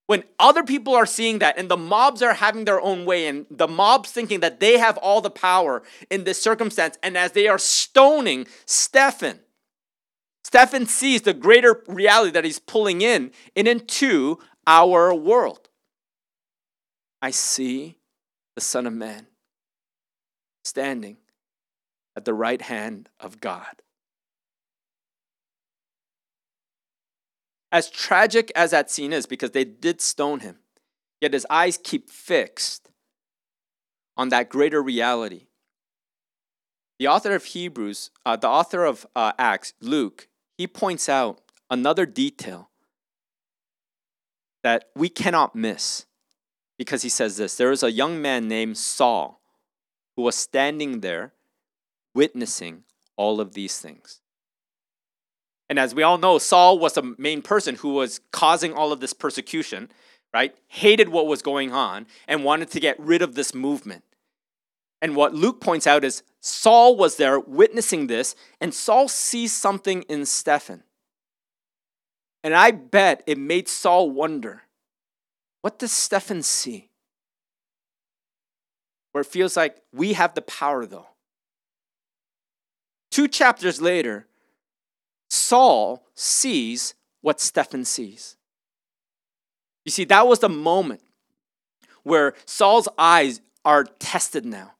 When 0.06 0.24
other 0.38 0.62
people 0.62 0.94
are 0.94 1.06
seeing 1.06 1.40
that 1.40 1.58
and 1.58 1.68
the 1.68 1.76
mobs 1.76 2.22
are 2.22 2.34
having 2.34 2.64
their 2.64 2.80
own 2.80 3.04
way 3.04 3.26
and 3.26 3.46
the 3.50 3.68
mobs 3.68 4.10
thinking 4.10 4.40
that 4.40 4.60
they 4.60 4.78
have 4.78 4.96
all 4.98 5.20
the 5.20 5.30
power 5.30 5.82
in 6.10 6.24
this 6.24 6.40
circumstance, 6.40 6.96
and 7.02 7.16
as 7.16 7.32
they 7.32 7.48
are 7.48 7.58
stoning 7.58 8.46
Stephen, 8.66 9.40
Stephen 10.44 10.86
sees 10.86 11.22
the 11.22 11.34
greater 11.34 11.82
reality 11.88 12.30
that 12.30 12.44
he's 12.44 12.60
pulling 12.60 13.02
in 13.02 13.32
and 13.56 13.66
into 13.66 14.38
our 14.66 15.12
world. 15.12 15.65
I 17.20 17.30
see 17.30 17.96
the 18.54 18.60
Son 18.60 18.86
of 18.86 18.92
Man 18.92 19.26
standing 20.64 21.18
at 22.16 22.24
the 22.24 22.34
right 22.34 22.62
hand 22.62 23.08
of 23.20 23.40
God. 23.40 23.82
As 27.72 27.90
tragic 27.90 28.50
as 28.56 28.70
that 28.70 28.90
scene 28.90 29.12
is, 29.12 29.26
because 29.26 29.50
they 29.50 29.64
did 29.64 30.00
stone 30.00 30.40
him, 30.40 30.58
yet 31.20 31.32
his 31.32 31.46
eyes 31.50 31.78
keep 31.82 32.08
fixed 32.08 32.88
on 34.16 34.30
that 34.30 34.48
greater 34.48 34.82
reality. 34.82 35.46
the 36.98 37.08
author 37.08 37.34
of 37.34 37.44
Hebrews, 37.44 38.10
uh, 38.24 38.36
the 38.36 38.48
author 38.48 38.84
of 38.84 39.06
uh, 39.14 39.32
Acts, 39.38 39.74
Luke, 39.80 40.28
he 40.56 40.66
points 40.66 41.08
out 41.08 41.42
another 41.70 42.06
detail 42.06 42.70
that 44.62 44.86
we 44.94 45.08
cannot 45.10 45.54
miss 45.54 46.05
because 46.78 47.02
he 47.02 47.08
says 47.08 47.36
this 47.36 47.56
there 47.56 47.70
was 47.70 47.82
a 47.82 47.92
young 47.92 48.20
man 48.20 48.48
named 48.48 48.76
Saul 48.76 49.40
who 50.16 50.22
was 50.22 50.36
standing 50.36 51.00
there 51.00 51.32
witnessing 52.14 52.84
all 53.16 53.40
of 53.40 53.52
these 53.52 53.78
things. 53.78 54.20
And 55.68 55.78
as 55.78 55.94
we 55.94 56.02
all 56.02 56.18
know, 56.18 56.38
Saul 56.38 56.78
was 56.78 56.94
the 56.94 57.14
main 57.18 57.42
person 57.42 57.74
who 57.76 57.94
was 57.94 58.20
causing 58.30 58.72
all 58.72 58.92
of 58.92 59.00
this 59.00 59.12
persecution, 59.12 59.90
right? 60.32 60.54
Hated 60.68 61.08
what 61.08 61.26
was 61.26 61.42
going 61.42 61.72
on 61.72 62.06
and 62.28 62.44
wanted 62.44 62.70
to 62.70 62.80
get 62.80 62.98
rid 63.00 63.20
of 63.20 63.34
this 63.34 63.54
movement. 63.54 64.04
And 65.02 65.16
what 65.16 65.34
Luke 65.34 65.60
points 65.60 65.86
out 65.86 66.04
is 66.04 66.22
Saul 66.40 66.96
was 66.96 67.16
there 67.16 67.38
witnessing 67.40 68.06
this, 68.06 68.34
and 68.60 68.72
Saul 68.72 69.08
sees 69.08 69.52
something 69.52 70.02
in 70.02 70.24
Stephen. 70.24 70.84
And 72.44 72.54
I 72.54 72.70
bet 72.70 73.22
it 73.26 73.38
made 73.38 73.68
Saul 73.68 74.10
wonder 74.10 74.62
what 75.62 75.78
does 75.78 75.92
Stephen 75.92 76.42
see? 76.42 76.90
Where 79.12 79.22
it 79.22 79.26
feels 79.26 79.56
like 79.56 79.76
we 79.92 80.12
have 80.12 80.34
the 80.34 80.42
power, 80.42 80.86
though. 80.86 81.06
Two 83.10 83.28
chapters 83.28 83.80
later, 83.80 84.26
Saul 85.30 86.04
sees 86.14 86.94
what 87.22 87.40
Stephen 87.40 87.84
sees. 87.84 88.36
You 89.84 89.90
see, 89.90 90.04
that 90.04 90.26
was 90.26 90.40
the 90.40 90.48
moment 90.48 91.00
where 92.02 92.34
Saul's 92.44 92.88
eyes 92.98 93.40
are 93.64 93.84
tested 93.84 94.44
now. 94.44 94.72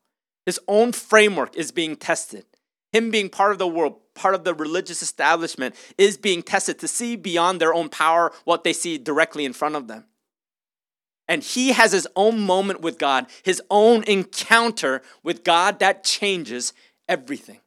His 0.45 0.61
own 0.69 0.93
framework 0.93 1.57
is 1.57 1.73
being 1.73 1.97
tested. 1.97 2.45
Him 2.93 3.11
being 3.11 3.29
part 3.29 3.53
of 3.53 3.59
the 3.59 3.67
world, 3.67 4.01
part 4.15 4.35
of 4.35 4.45
the 4.45 4.55
religious 4.55 5.03
establishment, 5.03 5.75
is 5.99 6.17
being 6.17 6.43
tested 6.43 6.79
to 6.79 6.89
see 6.89 7.17
beyond 7.17 7.61
their 7.61 7.75
own 7.75 7.89
power 7.89 8.33
what 8.45 8.65
they 8.65 8.73
see 8.73 8.97
directly 8.97 9.45
in 9.45 9.53
front 9.53 9.75
of 9.75 9.89
them. 9.89 10.05
And 11.29 11.43
he 11.43 11.73
has 11.73 11.93
his 11.93 12.07
own 12.15 12.41
moment 12.41 12.81
with 12.81 12.99
God, 12.99 13.27
his 13.43 13.61
own 13.71 14.05
encounter 14.05 15.03
with 15.23 15.43
God 15.43 15.81
that 15.81 16.05
changes 16.05 16.73
everything. 17.09 17.61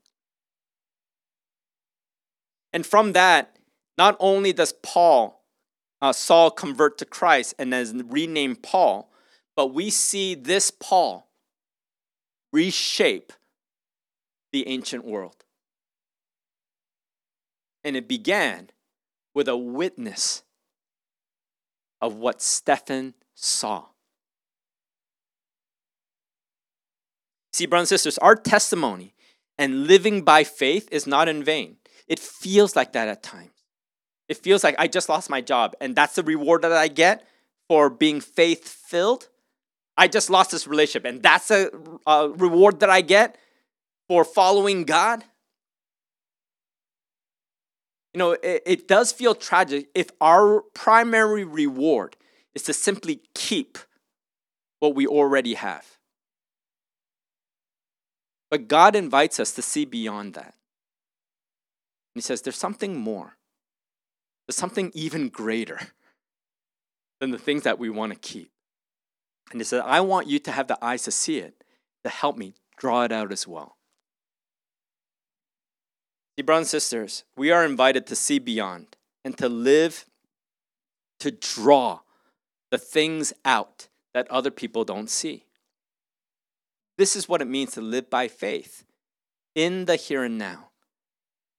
And 2.71 2.85
from 2.85 3.13
that, 3.13 3.57
not 3.97 4.15
only 4.19 4.53
does 4.53 4.71
Paul, 4.71 5.43
uh, 6.01 6.13
Saul 6.13 6.51
convert 6.51 6.97
to 6.99 7.05
Christ 7.05 7.55
and 7.59 7.73
is 7.73 7.93
renamed 7.93 8.63
Paul, 8.63 9.11
but 9.55 9.73
we 9.73 9.89
see 9.89 10.35
this 10.35 10.71
Paul 10.71 11.27
reshape 12.53 13.33
the 14.51 14.67
ancient 14.67 15.03
world. 15.03 15.43
And 17.83 17.95
it 17.95 18.07
began 18.07 18.69
with 19.33 19.47
a 19.47 19.57
witness 19.57 20.43
of 22.01 22.15
what 22.15 22.41
Stephen 22.41 23.13
saw. 23.45 23.85
See, 27.53 27.65
brothers 27.65 27.91
and 27.91 27.99
sisters, 27.99 28.17
our 28.19 28.35
testimony 28.35 29.13
and 29.57 29.87
living 29.87 30.21
by 30.21 30.43
faith 30.43 30.87
is 30.91 31.07
not 31.07 31.27
in 31.27 31.43
vain. 31.43 31.77
It 32.07 32.19
feels 32.19 32.75
like 32.75 32.93
that 32.93 33.07
at 33.07 33.23
times. 33.23 33.51
It 34.27 34.37
feels 34.37 34.63
like 34.63 34.75
I 34.77 34.87
just 34.87 35.09
lost 35.09 35.29
my 35.29 35.41
job 35.41 35.75
and 35.81 35.95
that's 35.95 36.15
the 36.15 36.23
reward 36.23 36.61
that 36.61 36.71
I 36.71 36.87
get 36.87 37.25
for 37.67 37.89
being 37.89 38.21
faith 38.21 38.67
filled. 38.67 39.27
I 39.97 40.07
just 40.07 40.29
lost 40.29 40.51
this 40.51 40.67
relationship 40.67 41.05
and 41.05 41.21
that's 41.21 41.51
a, 41.51 41.69
a 42.05 42.09
uh, 42.09 42.27
reward 42.27 42.79
that 42.81 42.89
I 42.89 43.01
get 43.01 43.37
for 44.07 44.23
following 44.23 44.83
God. 44.83 45.23
You 48.13 48.19
know, 48.19 48.31
it, 48.31 48.63
it 48.65 48.87
does 48.87 49.11
feel 49.11 49.35
tragic 49.35 49.89
if 49.93 50.09
our 50.21 50.61
primary 50.73 51.43
reward 51.43 52.15
is 52.59 52.63
to 52.63 52.73
simply 52.73 53.21
keep 53.33 53.77
what 54.79 54.93
we 54.93 55.07
already 55.07 55.53
have. 55.53 55.97
But 58.51 58.67
God 58.67 58.95
invites 58.95 59.39
us 59.39 59.53
to 59.53 59.61
see 59.61 59.85
beyond 59.85 60.33
that. 60.33 60.53
And 62.13 62.15
He 62.15 62.21
says, 62.21 62.41
There's 62.41 62.57
something 62.57 62.97
more, 62.97 63.37
there's 64.47 64.57
something 64.57 64.91
even 64.93 65.29
greater 65.29 65.79
than 67.21 67.31
the 67.31 67.37
things 67.37 67.63
that 67.63 67.79
we 67.79 67.89
want 67.89 68.11
to 68.11 68.19
keep. 68.19 68.51
And 69.51 69.61
He 69.61 69.65
said, 69.65 69.81
I 69.85 70.01
want 70.01 70.27
you 70.27 70.39
to 70.39 70.51
have 70.51 70.67
the 70.67 70.83
eyes 70.83 71.03
to 71.03 71.11
see 71.11 71.37
it, 71.37 71.63
to 72.03 72.09
help 72.09 72.37
me 72.37 72.55
draw 72.77 73.03
it 73.03 73.11
out 73.11 73.31
as 73.31 73.47
well. 73.47 73.77
See, 76.37 76.43
brothers 76.43 76.73
and 76.73 76.81
sisters, 76.81 77.23
we 77.37 77.51
are 77.51 77.65
invited 77.65 78.05
to 78.07 78.15
see 78.15 78.39
beyond 78.39 78.97
and 79.23 79.37
to 79.37 79.47
live, 79.47 80.05
to 81.19 81.31
draw 81.31 81.99
the 82.71 82.77
things 82.77 83.33
out 83.45 83.87
that 84.13 84.29
other 84.29 84.51
people 84.51 84.83
don't 84.83 85.09
see. 85.09 85.45
This 86.97 87.15
is 87.15 87.29
what 87.29 87.41
it 87.41 87.47
means 87.47 87.71
to 87.73 87.81
live 87.81 88.09
by 88.09 88.27
faith 88.27 88.83
in 89.55 89.85
the 89.85 89.95
here 89.95 90.23
and 90.23 90.37
now. 90.37 90.69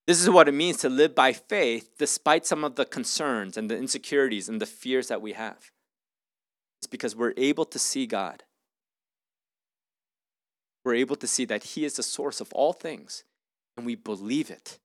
This 0.07 0.21
is 0.21 0.29
what 0.29 0.49
it 0.49 0.55
means 0.55 0.79
to 0.79 0.89
live 0.89 1.15
by 1.15 1.33
faith 1.33 1.93
despite 1.99 2.45
some 2.45 2.65
of 2.65 2.75
the 2.75 2.85
concerns 2.85 3.57
and 3.57 3.71
the 3.71 3.77
insecurities 3.77 4.49
and 4.49 4.61
the 4.61 4.67
fears 4.67 5.09
that 5.09 5.23
we 5.23 5.33
have. 5.33 5.71
It's 6.81 6.87
because 6.87 7.15
we're 7.15 7.35
able 7.37 7.65
to 7.67 7.79
see 7.79 8.07
God. 8.07 8.43
We're 10.85 10.95
able 10.95 11.17
to 11.17 11.27
see 11.27 11.45
that 11.45 11.65
He 11.65 11.85
is 11.85 11.95
the 11.95 12.03
source 12.03 12.41
of 12.41 12.53
all 12.53 12.73
things, 12.73 13.25
and 13.77 13.85
we 13.85 13.95
believe 13.95 14.51
it. 14.51 14.79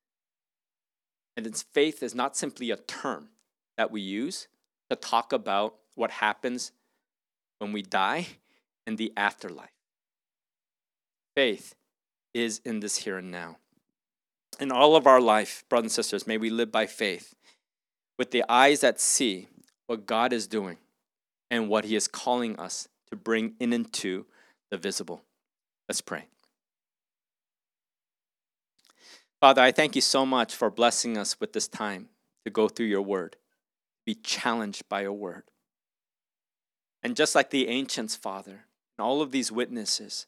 And 1.36 1.46
its 1.46 1.62
faith 1.62 2.02
is 2.02 2.14
not 2.14 2.36
simply 2.36 2.70
a 2.70 2.76
term 2.76 3.30
that 3.76 3.90
we 3.90 4.00
use 4.00 4.48
to 4.90 4.96
talk 4.96 5.32
about 5.32 5.74
what 5.96 6.10
happens 6.12 6.70
when 7.58 7.72
we 7.72 7.82
die 7.82 8.26
in 8.86 8.96
the 8.96 9.12
afterlife. 9.16 9.70
Faith 11.34 11.74
is 12.32 12.60
in 12.64 12.80
this 12.80 12.98
here 12.98 13.18
and 13.18 13.30
now. 13.30 13.56
In 14.60 14.70
all 14.70 14.96
of 14.96 15.06
our 15.06 15.20
life, 15.20 15.64
brothers 15.68 15.86
and 15.86 15.92
sisters, 15.92 16.26
may 16.26 16.38
we 16.38 16.48
live 16.48 16.70
by 16.70 16.86
faith 16.86 17.34
with 18.18 18.30
the 18.30 18.44
eyes 18.48 18.80
that 18.80 19.00
see 19.00 19.48
what 19.86 20.06
God 20.06 20.32
is 20.32 20.46
doing 20.46 20.78
and 21.50 21.68
what 21.68 21.84
He 21.84 21.96
is 21.96 22.08
calling 22.08 22.58
us 22.58 22.88
to 23.10 23.16
bring 23.16 23.54
in 23.60 23.72
into 23.72 24.24
the 24.70 24.78
visible. 24.78 25.22
Let's 25.88 26.00
pray. 26.00 26.26
Father, 29.40 29.62
I 29.62 29.72
thank 29.72 29.94
you 29.94 30.00
so 30.00 30.24
much 30.24 30.54
for 30.54 30.70
blessing 30.70 31.18
us 31.18 31.38
with 31.38 31.52
this 31.52 31.68
time 31.68 32.08
to 32.44 32.50
go 32.50 32.68
through 32.68 32.86
your 32.86 33.02
word, 33.02 33.36
be 34.06 34.14
challenged 34.14 34.88
by 34.88 35.02
your 35.02 35.12
word. 35.12 35.44
And 37.06 37.14
just 37.14 37.36
like 37.36 37.50
the 37.50 37.68
ancients, 37.68 38.16
Father, 38.16 38.64
and 38.98 39.06
all 39.06 39.22
of 39.22 39.30
these 39.30 39.52
witnesses, 39.52 40.26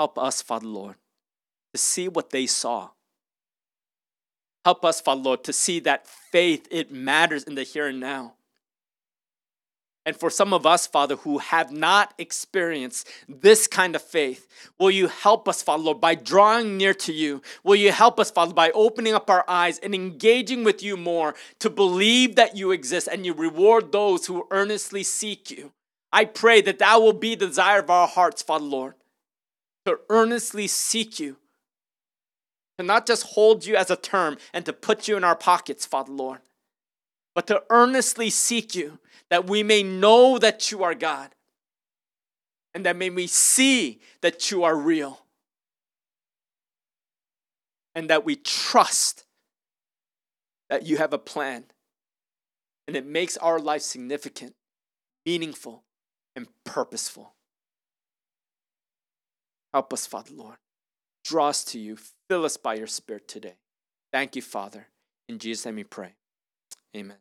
help 0.00 0.18
us, 0.18 0.42
Father 0.42 0.66
Lord, 0.66 0.96
to 1.72 1.78
see 1.78 2.08
what 2.08 2.30
they 2.30 2.44
saw. 2.44 2.88
Help 4.64 4.84
us, 4.84 5.00
Father 5.00 5.20
Lord, 5.20 5.44
to 5.44 5.52
see 5.52 5.78
that 5.78 6.08
faith, 6.08 6.66
it 6.72 6.90
matters 6.90 7.44
in 7.44 7.54
the 7.54 7.62
here 7.62 7.86
and 7.86 8.00
now. 8.00 8.32
And 10.04 10.16
for 10.16 10.28
some 10.28 10.52
of 10.52 10.66
us, 10.66 10.88
Father, 10.88 11.14
who 11.14 11.38
have 11.38 11.70
not 11.70 12.14
experienced 12.18 13.08
this 13.28 13.68
kind 13.68 13.94
of 13.94 14.02
faith, 14.02 14.48
will 14.80 14.90
you 14.90 15.06
help 15.06 15.48
us, 15.48 15.62
Father, 15.62 15.84
Lord, 15.84 16.00
by 16.00 16.16
drawing 16.16 16.76
near 16.76 16.94
to 16.94 17.12
you? 17.12 17.42
Will 17.62 17.76
you 17.76 17.92
help 17.92 18.18
us, 18.18 18.32
Father, 18.32 18.54
by 18.54 18.72
opening 18.72 19.14
up 19.14 19.30
our 19.30 19.44
eyes 19.46 19.78
and 19.78 19.94
engaging 19.94 20.64
with 20.64 20.82
you 20.82 20.96
more 20.96 21.36
to 21.60 21.70
believe 21.70 22.34
that 22.34 22.56
you 22.56 22.72
exist 22.72 23.06
and 23.06 23.24
you 23.24 23.34
reward 23.34 23.92
those 23.92 24.26
who 24.26 24.48
earnestly 24.50 25.04
seek 25.04 25.48
you? 25.48 25.70
I 26.12 26.26
pray 26.26 26.60
that 26.62 26.78
that 26.78 27.00
will 27.00 27.14
be 27.14 27.34
the 27.34 27.46
desire 27.46 27.80
of 27.80 27.90
our 27.90 28.06
hearts, 28.06 28.42
Father 28.42 28.64
Lord, 28.64 28.94
to 29.86 29.98
earnestly 30.10 30.66
seek 30.66 31.18
you, 31.18 31.38
to 32.78 32.84
not 32.84 33.06
just 33.06 33.28
hold 33.28 33.64
you 33.64 33.76
as 33.76 33.90
a 33.90 33.96
term 33.96 34.36
and 34.52 34.66
to 34.66 34.72
put 34.72 35.08
you 35.08 35.16
in 35.16 35.24
our 35.24 35.36
pockets, 35.36 35.86
Father 35.86 36.12
Lord, 36.12 36.40
but 37.34 37.46
to 37.46 37.62
earnestly 37.70 38.28
seek 38.28 38.74
you 38.74 38.98
that 39.30 39.48
we 39.48 39.62
may 39.62 39.82
know 39.82 40.38
that 40.38 40.70
you 40.70 40.84
are 40.84 40.94
God 40.94 41.30
and 42.74 42.84
that 42.84 42.96
may 42.96 43.08
we 43.10 43.26
see 43.26 44.00
that 44.20 44.50
you 44.50 44.64
are 44.64 44.76
real 44.76 45.20
and 47.94 48.10
that 48.10 48.24
we 48.24 48.36
trust 48.36 49.24
that 50.68 50.84
you 50.86 50.98
have 50.98 51.12
a 51.12 51.18
plan 51.18 51.64
and 52.86 52.96
it 52.96 53.06
makes 53.06 53.36
our 53.38 53.58
life 53.58 53.82
significant, 53.82 54.54
meaningful, 55.24 55.84
and 56.36 56.48
purposeful. 56.64 57.34
Help 59.72 59.92
us, 59.92 60.06
Father 60.06 60.32
Lord. 60.34 60.56
Draw 61.24 61.48
us 61.48 61.64
to 61.64 61.78
you. 61.78 61.96
Fill 62.28 62.44
us 62.44 62.56
by 62.56 62.74
your 62.74 62.86
Spirit 62.86 63.28
today. 63.28 63.54
Thank 64.12 64.36
you, 64.36 64.42
Father. 64.42 64.88
In 65.28 65.38
Jesus' 65.38 65.64
name 65.64 65.76
we 65.76 65.84
pray. 65.84 66.14
Amen. 66.96 67.16